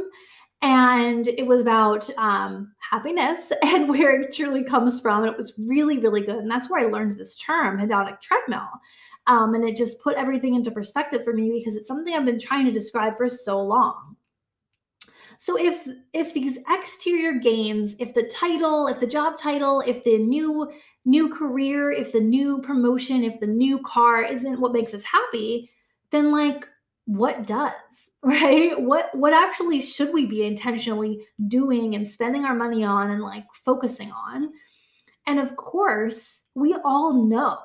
and 0.64 1.28
it 1.28 1.46
was 1.46 1.62
about 1.62 2.10
um, 2.18 2.74
happiness 2.80 3.52
and 3.64 3.88
where 3.88 4.20
it 4.20 4.34
truly 4.34 4.64
comes 4.64 5.00
from 5.00 5.24
and 5.24 5.32
it 5.32 5.38
was 5.38 5.54
really 5.68 6.00
really 6.00 6.22
good 6.22 6.38
and 6.38 6.50
that's 6.50 6.68
where 6.68 6.84
i 6.84 6.90
learned 6.90 7.12
this 7.12 7.38
term 7.38 7.80
hedonic 7.80 8.20
treadmill. 8.22 8.70
Um, 9.28 9.54
and 9.56 9.68
it 9.68 9.76
just 9.76 10.02
put 10.02 10.18
everything 10.18 10.56
into 10.56 10.72
perspective 10.72 11.24
for 11.24 11.34
me 11.34 11.52
because 11.52 11.76
it's 11.76 11.88
something 11.88 12.16
i've 12.16 12.26
been 12.26 12.40
trying 12.40 12.66
to 12.66 12.72
describe 12.72 13.18
for 13.18 13.30
so 13.30 13.62
long 13.62 14.15
so 15.38 15.58
if 15.58 15.88
if 16.14 16.34
these 16.34 16.60
exterior 16.70 17.34
gains, 17.34 17.96
if 18.00 18.14
the 18.14 18.24
title, 18.24 18.88
if 18.88 19.00
the 19.00 19.08
job 19.08 19.38
title, 19.38 19.82
if 19.82 20.04
the 20.04 20.18
new 20.18 20.72
new 21.06 21.30
career, 21.30 21.92
if 21.92 22.12
the 22.12 22.20
new 22.20 22.62
promotion, 22.62 23.24
if 23.24 23.40
the 23.40 23.48
new 23.48 23.80
car 23.80 24.24
isn't 24.24 24.60
what 24.60 24.74
makes 24.74 24.94
us 24.94 25.04
happy, 25.04 25.72
then 26.12 26.32
like 26.32 26.68
what 27.06 27.46
does 27.46 28.10
right? 28.24 28.80
What 28.80 29.14
what 29.16 29.34
actually 29.34 29.82
should 29.82 30.14
we 30.14 30.26
be 30.26 30.44
intentionally 30.44 31.26
doing 31.48 31.96
and 31.96 32.08
spending 32.08 32.46
our 32.46 32.56
money 32.56 32.84
on 32.84 33.12
and 33.12 33.22
like 33.22 33.46
focusing 33.54 34.12
on? 34.12 34.50
And 35.28 35.40
of 35.40 35.56
course 35.56 36.46
we 36.56 36.76
all 36.84 37.14
know 37.14 37.60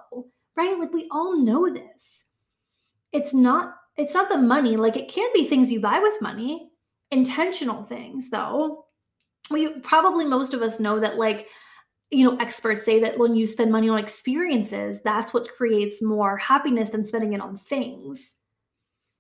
right? 0.57 0.79
Like 0.79 0.93
we 0.93 1.09
all 1.11 1.37
know 1.37 1.73
this. 1.73 2.25
It's 3.12 3.35
not 3.35 3.77
it's 3.97 4.15
not 4.15 4.31
the 4.31 4.39
money. 4.39 4.77
Like 4.77 4.97
it 4.97 5.09
can 5.09 5.31
be 5.35 5.47
things 5.47 5.71
you 5.71 5.81
buy 5.81 5.99
with 5.99 6.23
money 6.23 6.70
intentional 7.11 7.83
things 7.83 8.31
though. 8.31 8.85
We 9.50 9.81
probably 9.81 10.25
most 10.25 10.55
of 10.55 10.62
us 10.62 10.81
know 10.81 11.00
that 11.00 11.17
like 11.17 11.49
you 12.11 12.25
know 12.25 12.37
experts 12.38 12.85
say 12.85 13.00
that 13.00 13.19
when 13.19 13.35
you 13.35 13.47
spend 13.47 13.71
money 13.71 13.88
on 13.88 13.99
experiences 13.99 15.00
that's 15.02 15.33
what 15.33 15.49
creates 15.49 16.02
more 16.02 16.37
happiness 16.37 16.90
than 16.90 17.07
spending 17.07 17.33
it 17.33 17.40
on 17.40 17.57
things. 17.57 18.37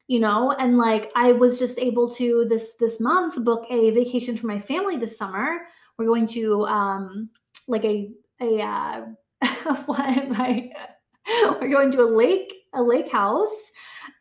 You 0.06 0.18
know 0.18 0.50
and 0.52 0.76
like 0.76 1.10
i 1.14 1.30
was 1.30 1.58
just 1.58 1.78
able 1.78 2.08
to 2.14 2.44
this 2.48 2.74
this 2.80 2.98
month 3.00 3.42
book 3.44 3.64
a 3.70 3.90
vacation 3.90 4.36
for 4.36 4.46
my 4.46 4.58
family 4.58 4.96
this 4.96 5.16
summer. 5.16 5.60
We're 5.98 6.06
going 6.06 6.26
to 6.28 6.66
um 6.66 7.30
like 7.68 7.84
a 7.84 8.10
a 8.40 8.60
uh 8.60 9.04
what 9.86 10.00
am 10.00 10.40
i? 10.40 10.70
We're 11.60 11.70
going 11.70 11.90
to 11.92 12.02
a 12.02 12.10
lake 12.10 12.52
a 12.74 12.82
lake 12.82 13.10
house 13.10 13.70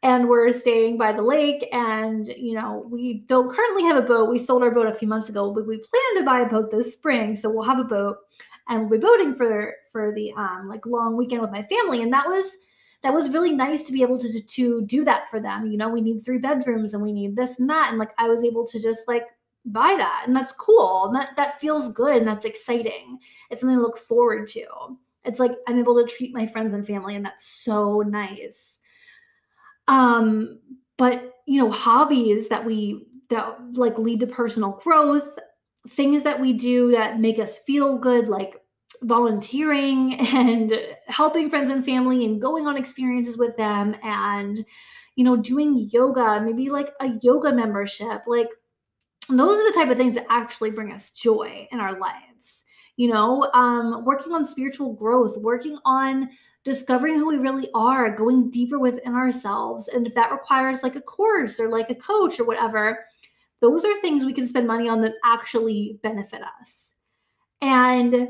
and 0.01 0.29
we're 0.29 0.51
staying 0.51 0.97
by 0.97 1.11
the 1.11 1.21
lake. 1.21 1.67
And 1.71 2.27
you 2.27 2.53
know 2.53 2.85
we 2.89 3.25
don't 3.27 3.51
currently 3.51 3.83
have 3.83 3.97
a 3.97 4.07
boat. 4.07 4.29
We 4.29 4.37
sold 4.37 4.63
our 4.63 4.71
boat 4.71 4.87
a 4.87 4.93
few 4.93 5.07
months 5.07 5.29
ago 5.29 5.53
but 5.53 5.67
we 5.67 5.77
plan 5.77 6.15
to 6.15 6.23
buy 6.23 6.41
a 6.41 6.49
boat 6.49 6.71
this 6.71 6.93
spring. 6.93 7.35
So 7.35 7.49
we'll 7.49 7.63
have 7.63 7.79
a 7.79 7.83
boat 7.83 8.17
and 8.67 8.81
we'll 8.81 8.99
be 8.99 9.05
boating 9.05 9.35
for 9.35 9.73
for 9.91 10.13
the 10.15 10.31
um 10.33 10.67
like 10.69 10.85
long 10.85 11.17
weekend 11.17 11.41
with 11.41 11.51
my 11.51 11.63
family. 11.63 12.01
And 12.01 12.13
that 12.13 12.27
was 12.27 12.57
that 13.01 13.13
was 13.13 13.29
really 13.29 13.53
nice 13.53 13.83
to 13.83 13.93
be 13.93 14.01
able 14.01 14.17
to 14.19 14.41
to 14.41 14.81
do 14.85 15.03
that 15.05 15.29
for 15.29 15.39
them. 15.39 15.65
You 15.65 15.77
know 15.77 15.89
we 15.89 16.01
need 16.01 16.23
three 16.23 16.39
bedrooms 16.39 16.93
and 16.93 17.03
we 17.03 17.11
need 17.11 17.35
this 17.35 17.59
and 17.59 17.69
that. 17.69 17.89
And 17.89 17.99
like 17.99 18.11
i 18.17 18.27
was 18.27 18.43
able 18.43 18.65
to 18.67 18.81
just 18.81 19.07
like 19.07 19.25
buy 19.65 19.93
that. 19.97 20.23
And 20.25 20.35
that's 20.35 20.53
cool. 20.53 21.05
And 21.05 21.15
that 21.15 21.35
that 21.35 21.59
feels 21.59 21.91
good 21.93 22.17
and 22.17 22.27
that's 22.27 22.45
exciting. 22.45 23.19
It's 23.49 23.61
something 23.61 23.77
to 23.77 23.81
look 23.81 23.97
forward 23.97 24.47
to. 24.49 24.65
It's 25.25 25.39
like 25.39 25.51
i'm 25.67 25.77
able 25.77 25.95
to 25.95 26.09
treat 26.09 26.33
my 26.33 26.47
friends 26.47 26.73
and 26.73 26.87
family 26.87 27.15
and 27.15 27.25
that's 27.25 27.45
so 27.45 27.99
nice 27.99 28.78
um 29.89 30.59
but 30.97 31.33
you 31.47 31.59
know 31.59 31.69
hobbies 31.69 32.47
that 32.47 32.63
we 32.63 33.07
that 33.29 33.57
like 33.73 33.97
lead 33.97 34.19
to 34.21 34.27
personal 34.27 34.79
growth 34.83 35.37
things 35.89 36.23
that 36.23 36.39
we 36.39 36.53
do 36.53 36.91
that 36.91 37.19
make 37.19 37.39
us 37.39 37.59
feel 37.59 37.97
good 37.97 38.27
like 38.27 38.61
volunteering 39.01 40.13
and 40.33 40.73
helping 41.07 41.49
friends 41.49 41.69
and 41.69 41.83
family 41.83 42.25
and 42.25 42.41
going 42.41 42.67
on 42.67 42.77
experiences 42.77 43.37
with 43.37 43.57
them 43.57 43.95
and 44.03 44.59
you 45.15 45.23
know 45.23 45.35
doing 45.35 45.89
yoga 45.91 46.39
maybe 46.41 46.69
like 46.69 46.91
a 47.01 47.07
yoga 47.21 47.51
membership 47.51 48.21
like 48.27 48.49
those 49.29 49.59
are 49.59 49.71
the 49.71 49.77
type 49.77 49.89
of 49.89 49.97
things 49.97 50.15
that 50.15 50.25
actually 50.29 50.71
bring 50.71 50.91
us 50.91 51.11
joy 51.11 51.67
in 51.71 51.79
our 51.79 51.97
lives 51.99 52.63
you 52.99 53.07
know? 53.07 53.49
Um, 53.53 54.03
working 54.03 54.33
on 54.33 54.45
spiritual 54.45 54.93
growth 54.93 55.37
working 55.37 55.77
on 55.85 56.29
discovering 56.63 57.17
who 57.17 57.27
we 57.27 57.37
really 57.37 57.69
are 57.73 58.15
going 58.15 58.49
deeper 58.49 58.79
within 58.79 59.15
ourselves. 59.15 59.87
And 59.87 60.05
if 60.05 60.13
that 60.15 60.31
requires 60.31 60.83
like 60.83 60.95
a 60.95 61.01
course 61.01 61.59
or 61.59 61.69
like 61.69 61.89
a 61.89 61.95
coach 61.95 62.39
or 62.39 62.45
whatever 62.45 63.05
those 63.61 63.83
are 63.85 63.99
things 63.99 64.23
we 64.23 64.33
can 64.33 64.47
spend 64.47 64.67
money 64.67 64.87
on 64.87 65.01
that 65.01 65.15
actually 65.25 65.99
benefit 66.01 66.41
us. 66.61 66.91
And 67.61 68.29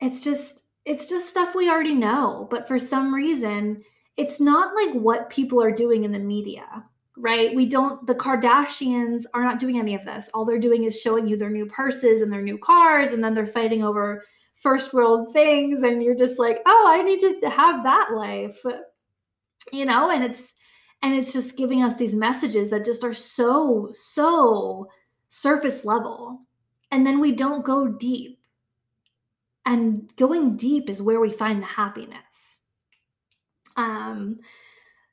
it's 0.00 0.20
just 0.20 0.62
it's 0.84 1.08
just 1.08 1.28
stuff 1.28 1.54
we 1.54 1.68
already 1.68 1.94
know. 1.94 2.48
But 2.50 2.66
for 2.68 2.78
some 2.78 3.14
reason 3.14 3.82
it's 4.16 4.40
not 4.40 4.74
like 4.74 4.94
what 4.94 5.30
people 5.30 5.62
are 5.62 5.72
doing 5.72 6.04
in 6.04 6.12
the 6.12 6.18
media 6.18 6.84
right? 7.16 7.54
We 7.54 7.66
don't 7.66 8.06
the 8.06 8.14
kardashians 8.14 9.24
are 9.34 9.44
not 9.44 9.58
doing 9.58 9.78
any 9.78 9.94
of 9.94 10.06
this. 10.06 10.30
All 10.32 10.46
they're 10.46 10.58
doing 10.58 10.84
is 10.84 10.98
showing 10.98 11.26
you 11.26 11.36
their 11.36 11.50
new 11.50 11.66
purses 11.66 12.22
and 12.22 12.32
their 12.32 12.40
new 12.40 12.56
cars 12.56 13.12
and 13.12 13.22
then 13.22 13.34
they're 13.34 13.46
fighting 13.46 13.84
over 13.84 14.24
first 14.60 14.92
world 14.92 15.32
things 15.32 15.82
and 15.82 16.02
you're 16.02 16.14
just 16.14 16.38
like 16.38 16.60
oh 16.66 16.84
i 16.88 17.02
need 17.02 17.20
to 17.20 17.50
have 17.50 17.82
that 17.82 18.10
life. 18.14 18.58
You 19.72 19.84
know 19.84 20.10
and 20.10 20.24
it's 20.24 20.54
and 21.02 21.14
it's 21.14 21.32
just 21.32 21.56
giving 21.56 21.82
us 21.82 21.96
these 21.96 22.14
messages 22.14 22.70
that 22.70 22.84
just 22.84 23.04
are 23.04 23.14
so 23.14 23.90
so 23.92 24.88
surface 25.28 25.84
level. 25.84 26.42
And 26.90 27.06
then 27.06 27.20
we 27.20 27.32
don't 27.32 27.64
go 27.64 27.86
deep. 27.86 28.38
And 29.64 30.12
going 30.16 30.56
deep 30.56 30.90
is 30.90 31.00
where 31.00 31.20
we 31.20 31.30
find 31.30 31.62
the 31.62 31.66
happiness. 31.66 32.58
Um 33.76 34.40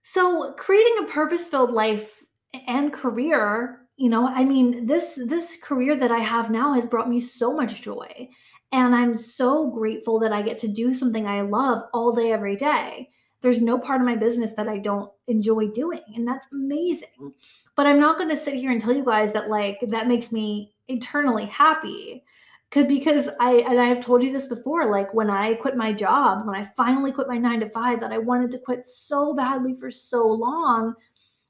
so 0.04 0.54
creating 0.54 0.96
a 1.00 1.08
purpose-filled 1.08 1.72
life 1.72 2.24
and 2.68 2.94
career 2.94 3.82
you 3.98 4.10
know 4.10 4.28
i 4.28 4.44
mean 4.44 4.86
this 4.86 5.20
this 5.26 5.58
career 5.62 5.96
that 5.96 6.12
i 6.12 6.20
have 6.20 6.50
now 6.50 6.74
has 6.74 6.88
brought 6.88 7.10
me 7.10 7.20
so 7.20 7.54
much 7.54 7.82
joy 7.82 8.30
and 8.72 8.96
i'm 8.96 9.16
so 9.16 9.70
grateful 9.70 10.20
that 10.20 10.34
i 10.34 10.42
get 10.42 10.58
to 10.60 10.68
do 10.68 10.94
something 10.94 11.26
i 11.28 11.42
love 11.42 11.84
all 11.94 12.12
day 12.12 12.32
every 12.32 12.56
day 12.56 13.10
there's 13.42 13.62
no 13.62 13.78
part 13.78 14.02
of 14.02 14.08
my 14.08 14.16
business 14.16 14.54
that 14.54 14.68
i 14.68 14.78
don't 14.78 15.12
enjoy 15.28 15.68
doing 15.68 16.02
and 16.16 16.28
that's 16.28 16.48
amazing 16.52 17.08
mm. 17.22 17.32
but 17.76 17.86
i'm 17.86 18.00
not 18.00 18.18
going 18.18 18.30
to 18.30 18.38
sit 18.38 18.54
here 18.54 18.72
and 18.72 18.82
tell 18.82 18.94
you 18.94 19.06
guys 19.06 19.34
that 19.34 19.50
like 19.50 19.80
that 19.90 20.08
makes 20.08 20.32
me 20.32 20.74
eternally 20.88 21.46
happy 21.46 22.24
could 22.70 22.88
because 22.88 23.30
I 23.40 23.64
and 23.68 23.80
I 23.80 23.86
have 23.86 24.04
told 24.04 24.22
you 24.22 24.32
this 24.34 24.46
before, 24.46 24.92
like 24.92 25.14
when 25.14 25.30
I 25.30 25.54
quit 25.54 25.78
my 25.78 25.94
job, 25.94 26.46
when 26.46 26.56
I 26.56 26.66
finally 26.76 27.12
quit 27.12 27.28
my 27.28 27.38
nine 27.38 27.62
to 27.62 27.70
five 27.70 28.02
that 28.02 28.12
I 28.12 28.18
wanted 28.18 28.52
to 28.52 28.60
quit 28.60 28.86
so 28.86 29.34
badly 29.34 29.74
for 29.74 29.90
so 29.90 30.28
long, 30.28 30.94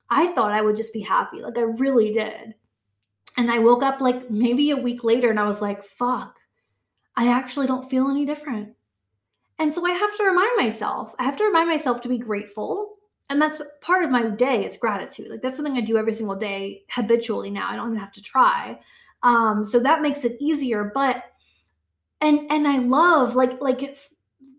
I 0.09 0.27
thought 0.27 0.51
I 0.51 0.61
would 0.61 0.75
just 0.75 0.93
be 0.93 1.01
happy. 1.01 1.41
Like 1.41 1.57
I 1.57 1.61
really 1.61 2.11
did. 2.11 2.53
And 3.35 3.51
I 3.51 3.59
woke 3.59 3.83
up 3.83 3.99
like 3.99 4.29
maybe 4.29 4.71
a 4.71 4.77
week 4.77 5.03
later 5.03 5.29
and 5.29 5.39
I 5.39 5.47
was 5.47 5.61
like, 5.61 5.83
fuck, 5.85 6.35
I 7.17 7.29
actually 7.29 7.65
don't 7.65 7.89
feel 7.89 8.09
any 8.09 8.25
different. 8.25 8.73
And 9.59 9.73
so 9.73 9.85
I 9.85 9.91
have 9.91 10.15
to 10.17 10.23
remind 10.23 10.51
myself, 10.55 11.15
I 11.17 11.23
have 11.23 11.35
to 11.37 11.43
remind 11.43 11.67
myself 11.67 11.99
to 12.01 12.09
be 12.09 12.19
grateful. 12.19 12.97
And 13.29 13.41
that's 13.41 13.59
part 13.81 14.03
of 14.03 14.11
my 14.11 14.29
day 14.29 14.63
is 14.65 14.77
gratitude. 14.77 15.29
Like 15.29 15.41
that's 15.41 15.57
something 15.57 15.75
I 15.75 15.81
do 15.81 15.97
every 15.97 16.13
single 16.13 16.35
day 16.35 16.83
habitually 16.89 17.49
now. 17.49 17.69
I 17.69 17.75
don't 17.75 17.89
even 17.89 17.99
have 17.99 18.13
to 18.13 18.21
try. 18.21 18.79
Um, 19.23 19.65
so 19.65 19.79
that 19.79 20.03
makes 20.03 20.23
it 20.23 20.37
easier. 20.39 20.91
But 20.93 21.23
and 22.21 22.51
and 22.51 22.67
I 22.67 22.77
love 22.77 23.35
like 23.35 23.59
like 23.61 23.97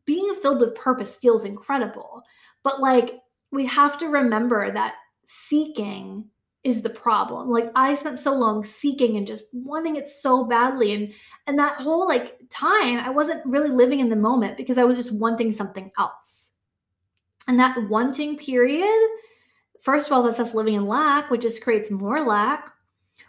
being 0.05 0.35
filled 0.43 0.61
with 0.61 0.75
purpose 0.75 1.17
feels 1.17 1.45
incredible. 1.45 2.23
But 2.65 2.81
like 2.81 3.21
we 3.53 3.67
have 3.67 3.97
to 3.99 4.09
remember 4.09 4.73
that 4.73 4.97
seeking 5.25 6.25
is 6.69 6.83
the 6.83 6.91
problem. 6.91 7.49
Like 7.49 7.71
I 7.75 7.95
spent 7.95 8.21
so 8.21 8.35
long 8.35 8.63
seeking 8.63 9.17
and 9.17 9.27
just 9.27 9.47
wanting 9.53 9.97
it 9.97 10.09
so 10.09 10.45
badly 10.45 10.95
and 10.95 11.13
and 11.47 11.59
that 11.59 11.81
whole 11.81 12.07
like 12.07 12.39
time 12.51 12.99
I 12.99 13.11
wasn't 13.11 13.45
really 13.45 13.71
living 13.71 14.01
in 14.01 14.09
the 14.09 14.17
moment 14.17 14.57
because 14.57 14.79
I 14.79 14.85
was 14.85 14.97
just 14.97 15.13
wanting 15.13 15.51
something 15.51 15.91
else. 15.99 16.53
And 17.47 17.59
that 17.59 17.89
wanting 17.89 18.37
period 18.37 19.09
first 19.81 20.09
of 20.09 20.13
all 20.13 20.23
that's 20.23 20.41
us 20.41 20.55
living 20.55 20.75
in 20.75 20.87
lack 20.87 21.31
which 21.31 21.43
just 21.43 21.63
creates 21.63 21.91
more 21.91 22.21
lack 22.21 22.73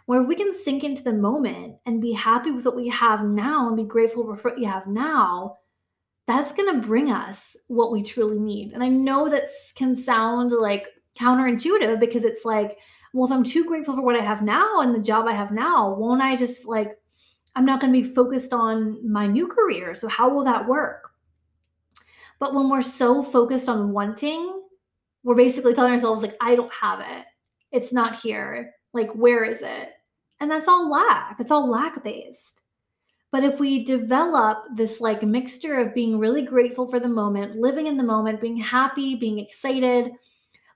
where 0.06 0.22
we 0.22 0.34
can 0.34 0.52
sink 0.52 0.82
into 0.82 1.04
the 1.04 1.12
moment 1.12 1.76
and 1.86 2.00
be 2.00 2.12
happy 2.12 2.50
with 2.50 2.64
what 2.64 2.74
we 2.74 2.88
have 2.88 3.24
now 3.24 3.68
and 3.68 3.76
be 3.76 3.84
grateful 3.84 4.24
for 4.24 4.50
what 4.50 4.58
you 4.58 4.66
have 4.66 4.86
now, 4.88 5.56
that's 6.26 6.52
going 6.52 6.74
to 6.74 6.86
bring 6.86 7.10
us 7.10 7.56
what 7.68 7.92
we 7.92 8.02
truly 8.02 8.38
need. 8.38 8.72
And 8.72 8.82
I 8.82 8.88
know 8.88 9.28
that 9.28 9.44
can 9.76 9.94
sound 9.94 10.50
like 10.50 10.88
counterintuitive 11.18 12.00
because 12.00 12.24
it's 12.24 12.44
like, 12.44 12.78
well, 13.12 13.26
if 13.26 13.32
I'm 13.32 13.44
too 13.44 13.64
grateful 13.64 13.94
for 13.94 14.02
what 14.02 14.16
I 14.16 14.22
have 14.22 14.42
now 14.42 14.80
and 14.80 14.94
the 14.94 15.00
job 15.00 15.26
I 15.26 15.32
have 15.32 15.50
now, 15.50 15.94
won't 15.94 16.22
I 16.22 16.36
just 16.36 16.66
like, 16.66 16.92
I'm 17.56 17.64
not 17.64 17.80
going 17.80 17.92
to 17.92 18.00
be 18.00 18.14
focused 18.14 18.52
on 18.52 19.10
my 19.10 19.26
new 19.26 19.48
career. 19.48 19.94
So, 19.94 20.06
how 20.08 20.28
will 20.30 20.44
that 20.44 20.68
work? 20.68 21.10
But 22.38 22.54
when 22.54 22.70
we're 22.70 22.82
so 22.82 23.22
focused 23.22 23.68
on 23.68 23.92
wanting, 23.92 24.62
we're 25.24 25.34
basically 25.34 25.74
telling 25.74 25.92
ourselves, 25.92 26.22
like, 26.22 26.36
I 26.40 26.54
don't 26.54 26.72
have 26.72 27.00
it. 27.00 27.24
It's 27.72 27.92
not 27.92 28.20
here. 28.20 28.74
Like, 28.92 29.10
where 29.12 29.44
is 29.44 29.62
it? 29.62 29.90
And 30.40 30.50
that's 30.50 30.68
all 30.68 30.88
lack. 30.90 31.38
It's 31.38 31.50
all 31.50 31.68
lack 31.68 32.02
based. 32.02 32.62
But 33.32 33.44
if 33.44 33.60
we 33.60 33.84
develop 33.84 34.64
this 34.74 35.00
like 35.00 35.22
mixture 35.22 35.78
of 35.78 35.94
being 35.94 36.18
really 36.18 36.42
grateful 36.42 36.88
for 36.88 36.98
the 36.98 37.08
moment, 37.08 37.56
living 37.56 37.86
in 37.86 37.96
the 37.96 38.02
moment, 38.02 38.40
being 38.40 38.56
happy, 38.56 39.14
being 39.14 39.38
excited, 39.38 40.10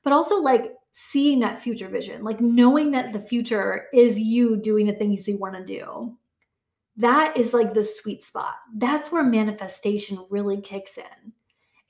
but 0.04 0.12
also 0.12 0.36
like 0.36 0.72
seeing 0.96 1.40
that 1.40 1.60
future 1.60 1.88
vision, 1.88 2.22
like 2.24 2.40
knowing 2.40 2.90
that 2.92 3.12
the 3.12 3.20
future 3.20 3.86
is 3.92 4.18
you 4.18 4.56
doing 4.56 4.86
the 4.86 4.92
things 4.92 5.28
you 5.28 5.36
want 5.36 5.54
to 5.54 5.64
do. 5.64 6.16
That 6.96 7.36
is 7.36 7.52
like 7.52 7.74
the 7.74 7.82
sweet 7.82 8.22
spot. 8.22 8.54
That's 8.76 9.10
where 9.10 9.24
manifestation 9.24 10.24
really 10.30 10.60
kicks 10.60 10.96
in. 10.96 11.32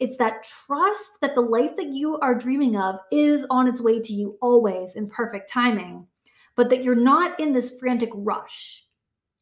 It's 0.00 0.16
that 0.16 0.42
trust 0.42 1.20
that 1.20 1.34
the 1.34 1.40
life 1.40 1.76
that 1.76 1.88
you 1.88 2.18
are 2.18 2.34
dreaming 2.34 2.76
of 2.76 2.96
is 3.12 3.46
on 3.50 3.68
its 3.68 3.80
way 3.80 4.00
to 4.00 4.12
you 4.12 4.38
always 4.40 4.96
in 4.96 5.08
perfect 5.08 5.48
timing 5.48 6.06
but 6.56 6.70
that 6.70 6.84
you're 6.84 6.94
not 6.94 7.38
in 7.40 7.52
this 7.52 7.78
frantic 7.78 8.10
rush 8.14 8.84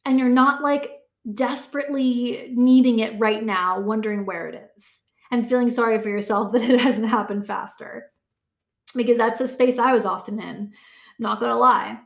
and 0.05 0.19
you're 0.19 0.29
not 0.29 0.63
like 0.63 0.91
desperately 1.35 2.53
needing 2.55 2.99
it 2.99 3.19
right 3.19 3.43
now, 3.45 3.81
wondering 3.81 4.27
where 4.27 4.49
it 4.49 4.71
is 4.77 5.03
and 5.31 5.49
feeling 5.49 5.71
sorry 5.71 5.99
for 5.99 6.09
yourself 6.09 6.53
that 6.53 6.63
it 6.63 6.81
hasn't 6.81 7.09
happened 7.09 7.47
faster. 7.47 8.12
Because 8.95 9.19
that's 9.19 9.41
a 9.41 9.49
space 9.49 9.79
I 9.79 9.93
was 9.93 10.05
often 10.05 10.41
in. 10.41 10.73
Not 11.19 11.41
gonna 11.41 11.59
lie. 11.59 11.99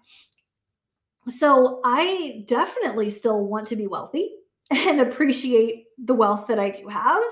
So 1.29 1.81
I 1.85 2.45
definitely 2.47 3.11
still 3.11 3.47
want 3.47 3.69
to 3.69 3.77
be 3.77 3.87
wealthy 3.87 4.31
and 4.71 5.01
appreciate 5.01 5.87
the 5.99 6.15
wealth 6.15 6.47
that 6.49 6.59
I 6.59 6.71
do 6.71 6.89
have. 6.89 7.23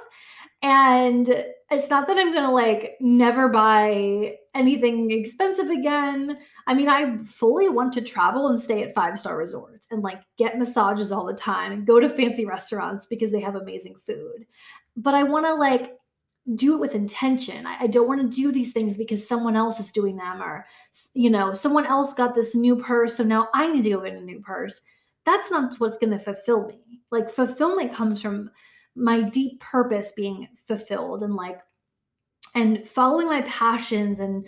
And 0.63 1.45
it's 1.71 1.91
not 1.91 2.07
that 2.07 2.17
I'm 2.17 2.33
going 2.33 2.45
to 2.45 2.51
like 2.51 2.97
never 3.01 3.49
buy 3.49 4.37
anything 4.55 5.11
expensive 5.11 5.69
again. 5.69 6.39
I 6.67 6.75
mean, 6.75 6.89
I 6.89 7.19
fully 7.19 7.69
want 7.69 7.93
to 7.95 8.01
travel 8.01 8.49
and 8.49 8.61
stay 8.61 8.83
at 8.83 8.95
five 8.95 9.19
star 9.19 9.37
resorts 9.37 9.87
and 9.91 10.03
like 10.03 10.23
get 10.39 10.59
massages 10.59 11.13
all 11.13 11.27
the 11.27 11.35
time 11.35 11.73
and 11.73 11.87
go 11.87 12.01
to 12.01 12.09
fancy 12.09 12.47
restaurants 12.47 13.05
because 13.05 13.31
they 13.31 13.41
have 13.41 13.57
amazing 13.57 13.97
food. 14.07 14.47
But 14.97 15.15
I 15.15 15.25
want 15.25 15.45
to 15.47 15.55
like 15.55 15.93
do 16.55 16.75
it 16.75 16.81
with 16.81 16.95
intention. 16.95 17.67
I, 17.67 17.85
I 17.85 17.87
don't 17.87 18.07
want 18.07 18.21
to 18.21 18.37
do 18.37 18.53
these 18.53 18.73
things 18.73 18.97
because 18.97 19.27
someone 19.27 19.57
else 19.57 19.81
is 19.81 19.93
doing 19.93 20.17
them 20.17 20.43
or, 20.43 20.67
you 21.15 21.31
know, 21.31 21.55
someone 21.55 21.87
else 21.87 22.13
got 22.13 22.35
this 22.35 22.55
new 22.55 22.77
purse. 22.77 23.17
So 23.17 23.25
now 23.25 23.49
I 23.55 23.69
need 23.69 23.83
to 23.85 23.91
go 23.91 24.03
get 24.03 24.15
a 24.15 24.21
new 24.21 24.41
purse. 24.41 24.81
That's 25.25 25.51
not 25.51 25.75
what's 25.79 25.97
going 25.97 26.13
to 26.13 26.19
fulfill 26.19 26.67
me. 26.67 27.01
Like, 27.11 27.31
fulfillment 27.31 27.95
comes 27.95 28.21
from 28.21 28.51
my 28.95 29.23
deep 29.23 29.59
purpose 29.61 30.13
being 30.15 30.49
fulfilled 30.67 31.23
and 31.23 31.35
like, 31.35 31.61
and 32.55 32.87
following 32.87 33.27
my 33.27 33.41
passions 33.43 34.21
and 34.21 34.47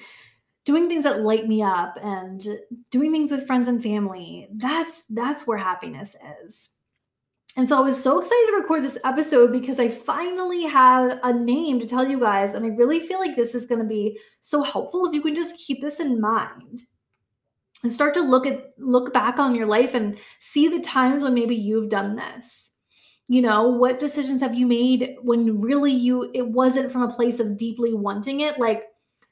doing 0.66 0.88
things 0.88 1.04
that 1.04 1.22
light 1.22 1.48
me 1.48 1.62
up 1.62 1.96
and 2.02 2.46
doing 2.90 3.10
things 3.10 3.30
with 3.30 3.46
friends 3.46 3.68
and 3.68 3.82
family. 3.82 4.48
That's 4.52 5.04
that's 5.06 5.46
where 5.46 5.58
happiness 5.58 6.14
is. 6.44 6.70
And 7.56 7.66
so 7.66 7.78
I 7.78 7.80
was 7.80 8.00
so 8.00 8.18
excited 8.18 8.46
to 8.48 8.58
record 8.60 8.84
this 8.84 8.98
episode 9.02 9.50
because 9.50 9.80
I 9.80 9.88
finally 9.88 10.64
had 10.64 11.18
a 11.22 11.32
name 11.32 11.80
to 11.80 11.86
tell 11.86 12.06
you 12.06 12.20
guys. 12.20 12.52
And 12.52 12.66
I 12.66 12.68
really 12.68 13.00
feel 13.00 13.18
like 13.18 13.34
this 13.34 13.54
is 13.54 13.64
going 13.64 13.80
to 13.80 13.86
be 13.86 14.18
so 14.42 14.62
helpful 14.62 15.06
if 15.06 15.14
you 15.14 15.22
can 15.22 15.34
just 15.34 15.56
keep 15.56 15.80
this 15.80 15.98
in 15.98 16.20
mind 16.20 16.82
and 17.82 17.90
start 17.90 18.12
to 18.14 18.20
look 18.20 18.46
at 18.46 18.74
look 18.78 19.12
back 19.12 19.38
on 19.38 19.54
your 19.54 19.66
life 19.66 19.94
and 19.94 20.18
see 20.38 20.68
the 20.68 20.80
times 20.80 21.22
when 21.22 21.32
maybe 21.32 21.56
you've 21.56 21.88
done 21.88 22.14
this. 22.16 22.72
You 23.28 23.40
know, 23.40 23.68
what 23.68 23.98
decisions 24.00 24.40
have 24.42 24.54
you 24.54 24.66
made 24.66 25.16
when 25.22 25.58
really 25.58 25.92
you 25.92 26.30
it 26.34 26.46
wasn't 26.46 26.92
from 26.92 27.02
a 27.02 27.12
place 27.12 27.40
of 27.40 27.56
deeply 27.56 27.94
wanting 27.94 28.40
it, 28.40 28.58
like 28.58 28.84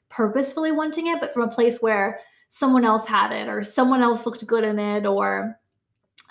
purposefully 0.09 0.71
wanting 0.71 1.07
it, 1.07 1.19
but 1.19 1.31
from 1.31 1.43
a 1.43 1.53
place 1.53 1.79
where 1.79 2.19
someone 2.49 2.85
else 2.85 3.05
had 3.05 3.31
it 3.31 3.47
or 3.47 3.63
someone 3.63 4.01
else 4.01 4.25
looked 4.25 4.45
good 4.47 4.63
in 4.63 4.79
it 4.79 5.05
or 5.05 5.59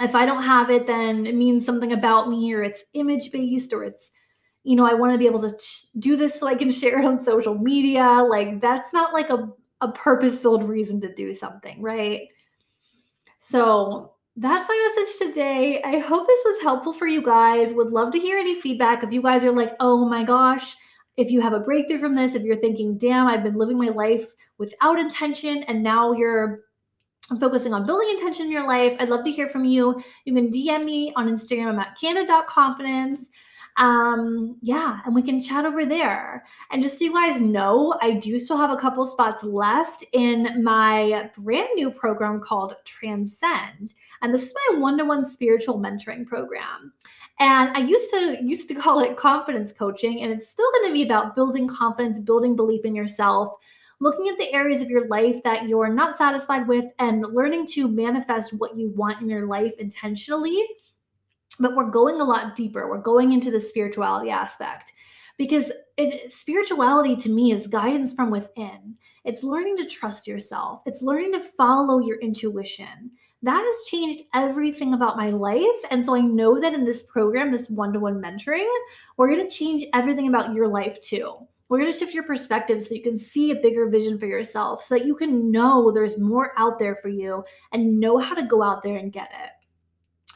if 0.00 0.14
I 0.14 0.26
don't 0.26 0.42
have 0.42 0.70
it, 0.70 0.86
then 0.86 1.26
it 1.26 1.34
means 1.34 1.64
something 1.64 1.92
about 1.92 2.28
me 2.28 2.52
or 2.52 2.62
it's 2.62 2.84
image 2.94 3.30
based 3.30 3.72
or 3.72 3.84
it's, 3.84 4.10
you 4.64 4.76
know, 4.76 4.86
I 4.86 4.94
want 4.94 5.12
to 5.12 5.18
be 5.18 5.26
able 5.26 5.40
to 5.40 5.56
sh- 5.58 5.86
do 5.98 6.16
this 6.16 6.38
so 6.38 6.46
I 6.46 6.54
can 6.54 6.70
share 6.70 6.98
it 6.98 7.04
on 7.04 7.20
social 7.20 7.56
media. 7.56 8.04
Like 8.04 8.60
that's 8.60 8.92
not 8.92 9.12
like 9.12 9.30
a, 9.30 9.48
a 9.80 9.92
purpose 9.92 10.40
filled 10.40 10.64
reason 10.64 11.00
to 11.02 11.14
do 11.14 11.32
something, 11.34 11.80
right? 11.80 12.28
So 13.38 14.14
that's 14.36 14.68
my 14.68 14.94
message 14.96 15.18
today. 15.18 15.80
I 15.84 15.98
hope 15.98 16.26
this 16.26 16.42
was 16.44 16.62
helpful 16.62 16.92
for 16.92 17.06
you 17.06 17.22
guys. 17.22 17.72
Would 17.72 17.90
love 17.90 18.12
to 18.12 18.18
hear 18.18 18.38
any 18.38 18.60
feedback. 18.60 19.04
If 19.04 19.12
you 19.12 19.22
guys 19.22 19.44
are 19.44 19.52
like, 19.52 19.76
oh 19.78 20.08
my 20.08 20.24
gosh, 20.24 20.74
if 21.16 21.30
you 21.30 21.40
have 21.40 21.52
a 21.52 21.60
breakthrough 21.60 21.98
from 21.98 22.16
this, 22.16 22.34
if 22.34 22.42
you're 22.42 22.56
thinking, 22.56 22.98
damn, 22.98 23.28
I've 23.28 23.44
been 23.44 23.54
living 23.54 23.78
my 23.78 23.90
life 23.90 24.26
without 24.58 24.98
intention 24.98 25.62
and 25.64 25.82
now 25.82 26.12
you're 26.12 26.62
I'm 27.30 27.40
focusing 27.40 27.72
on 27.72 27.86
building 27.86 28.10
intention 28.10 28.46
in 28.46 28.52
your 28.52 28.66
life. 28.66 28.96
I'd 28.98 29.08
love 29.08 29.24
to 29.24 29.30
hear 29.30 29.48
from 29.48 29.64
you. 29.64 30.02
You 30.24 30.34
can 30.34 30.50
DM 30.50 30.84
me 30.84 31.12
on 31.16 31.28
Instagram. 31.28 31.68
I'm 31.68 31.78
at 31.78 31.96
candid.confidence. 31.98 33.30
Um, 33.76 34.56
yeah, 34.60 35.00
and 35.04 35.14
we 35.14 35.22
can 35.22 35.40
chat 35.40 35.64
over 35.64 35.84
there. 35.84 36.44
And 36.70 36.82
just 36.82 36.98
so 36.98 37.06
you 37.06 37.12
guys 37.12 37.40
know, 37.40 37.98
I 38.00 38.12
do 38.12 38.38
still 38.38 38.56
have 38.56 38.70
a 38.70 38.76
couple 38.76 39.04
spots 39.04 39.42
left 39.42 40.04
in 40.12 40.62
my 40.62 41.30
brand 41.36 41.70
new 41.74 41.90
program 41.90 42.40
called 42.40 42.74
Transcend. 42.84 43.94
And 44.22 44.32
this 44.32 44.44
is 44.44 44.54
my 44.68 44.78
one-to-one 44.78 45.26
spiritual 45.26 45.78
mentoring 45.78 46.26
program. 46.26 46.92
And 47.40 47.76
I 47.76 47.80
used 47.80 48.10
to 48.10 48.38
used 48.40 48.68
to 48.68 48.74
call 48.76 49.00
it 49.00 49.16
confidence 49.16 49.72
coaching, 49.72 50.22
and 50.22 50.30
it's 50.30 50.48
still 50.48 50.70
going 50.74 50.86
to 50.86 50.92
be 50.92 51.02
about 51.02 51.34
building 51.34 51.66
confidence, 51.66 52.20
building 52.20 52.54
belief 52.54 52.84
in 52.84 52.94
yourself, 52.94 53.56
looking 54.00 54.28
at 54.28 54.38
the 54.38 54.52
areas 54.52 54.82
of 54.82 54.90
your 54.90 55.06
life 55.08 55.42
that 55.42 55.68
you're 55.68 55.92
not 55.92 56.18
satisfied 56.18 56.66
with 56.66 56.86
and 56.98 57.22
learning 57.22 57.66
to 57.68 57.88
manifest 57.88 58.58
what 58.58 58.76
you 58.76 58.90
want 58.90 59.20
in 59.20 59.28
your 59.28 59.46
life 59.46 59.74
intentionally. 59.78 60.64
But 61.60 61.76
we're 61.76 61.90
going 61.90 62.20
a 62.20 62.24
lot 62.24 62.56
deeper. 62.56 62.88
We're 62.88 62.98
going 62.98 63.32
into 63.32 63.50
the 63.50 63.60
spirituality 63.60 64.30
aspect 64.30 64.92
because 65.36 65.72
it, 65.96 66.32
spirituality 66.32 67.16
to 67.16 67.30
me 67.30 67.52
is 67.52 67.66
guidance 67.66 68.14
from 68.14 68.30
within. 68.30 68.96
It's 69.24 69.42
learning 69.42 69.76
to 69.78 69.86
trust 69.86 70.26
yourself, 70.26 70.82
it's 70.86 71.02
learning 71.02 71.32
to 71.32 71.40
follow 71.40 72.00
your 72.00 72.18
intuition. 72.18 73.10
That 73.42 73.62
has 73.62 73.90
changed 73.90 74.22
everything 74.32 74.94
about 74.94 75.18
my 75.18 75.28
life. 75.28 75.64
And 75.90 76.04
so 76.04 76.16
I 76.16 76.20
know 76.20 76.58
that 76.58 76.72
in 76.72 76.86
this 76.86 77.02
program, 77.02 77.52
this 77.52 77.68
one 77.68 77.92
to 77.92 78.00
one 78.00 78.20
mentoring, 78.22 78.66
we're 79.18 79.28
going 79.28 79.46
to 79.46 79.54
change 79.54 79.84
everything 79.92 80.28
about 80.28 80.54
your 80.54 80.66
life 80.66 80.98
too. 81.02 81.46
We're 81.68 81.78
going 81.78 81.90
to 81.90 81.98
shift 81.98 82.12
your 82.12 82.24
perspective 82.24 82.82
so 82.82 82.94
you 82.94 83.02
can 83.02 83.18
see 83.18 83.50
a 83.50 83.56
bigger 83.56 83.88
vision 83.88 84.18
for 84.18 84.26
yourself, 84.26 84.82
so 84.82 84.96
that 84.96 85.06
you 85.06 85.14
can 85.14 85.50
know 85.50 85.90
there's 85.90 86.18
more 86.18 86.52
out 86.58 86.78
there 86.78 86.96
for 86.96 87.08
you 87.08 87.42
and 87.72 87.98
know 87.98 88.18
how 88.18 88.34
to 88.34 88.42
go 88.42 88.62
out 88.62 88.82
there 88.82 88.96
and 88.96 89.12
get 89.12 89.30
it. 89.32 89.50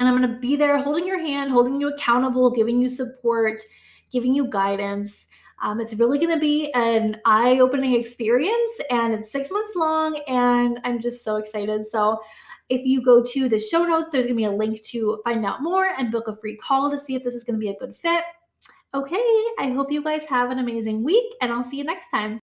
And 0.00 0.08
I'm 0.08 0.16
going 0.16 0.30
to 0.32 0.38
be 0.40 0.56
there 0.56 0.78
holding 0.78 1.06
your 1.06 1.18
hand, 1.18 1.50
holding 1.50 1.80
you 1.80 1.88
accountable, 1.88 2.50
giving 2.50 2.80
you 2.80 2.88
support, 2.88 3.62
giving 4.10 4.34
you 4.34 4.48
guidance. 4.48 5.26
Um, 5.60 5.80
it's 5.80 5.94
really 5.94 6.18
going 6.18 6.32
to 6.32 6.40
be 6.40 6.72
an 6.72 7.20
eye 7.26 7.58
opening 7.58 7.94
experience, 7.94 8.72
and 8.90 9.12
it's 9.12 9.32
six 9.32 9.50
months 9.50 9.72
long, 9.74 10.20
and 10.28 10.80
I'm 10.84 11.00
just 11.00 11.24
so 11.24 11.36
excited. 11.36 11.86
So, 11.86 12.20
if 12.68 12.86
you 12.86 13.02
go 13.02 13.24
to 13.24 13.48
the 13.48 13.58
show 13.58 13.84
notes, 13.84 14.10
there's 14.12 14.26
going 14.26 14.36
to 14.36 14.40
be 14.40 14.44
a 14.44 14.50
link 14.50 14.82
to 14.82 15.20
find 15.24 15.44
out 15.44 15.62
more 15.62 15.86
and 15.98 16.12
book 16.12 16.28
a 16.28 16.36
free 16.36 16.54
call 16.54 16.90
to 16.90 16.98
see 16.98 17.14
if 17.14 17.24
this 17.24 17.34
is 17.34 17.42
going 17.42 17.58
to 17.58 17.60
be 17.60 17.70
a 17.70 17.76
good 17.76 17.96
fit. 17.96 18.24
Okay, 18.94 19.16
I 19.58 19.70
hope 19.74 19.92
you 19.92 20.02
guys 20.02 20.24
have 20.26 20.50
an 20.50 20.58
amazing 20.58 21.04
week 21.04 21.34
and 21.40 21.52
I'll 21.52 21.62
see 21.62 21.76
you 21.78 21.84
next 21.84 22.08
time. 22.08 22.40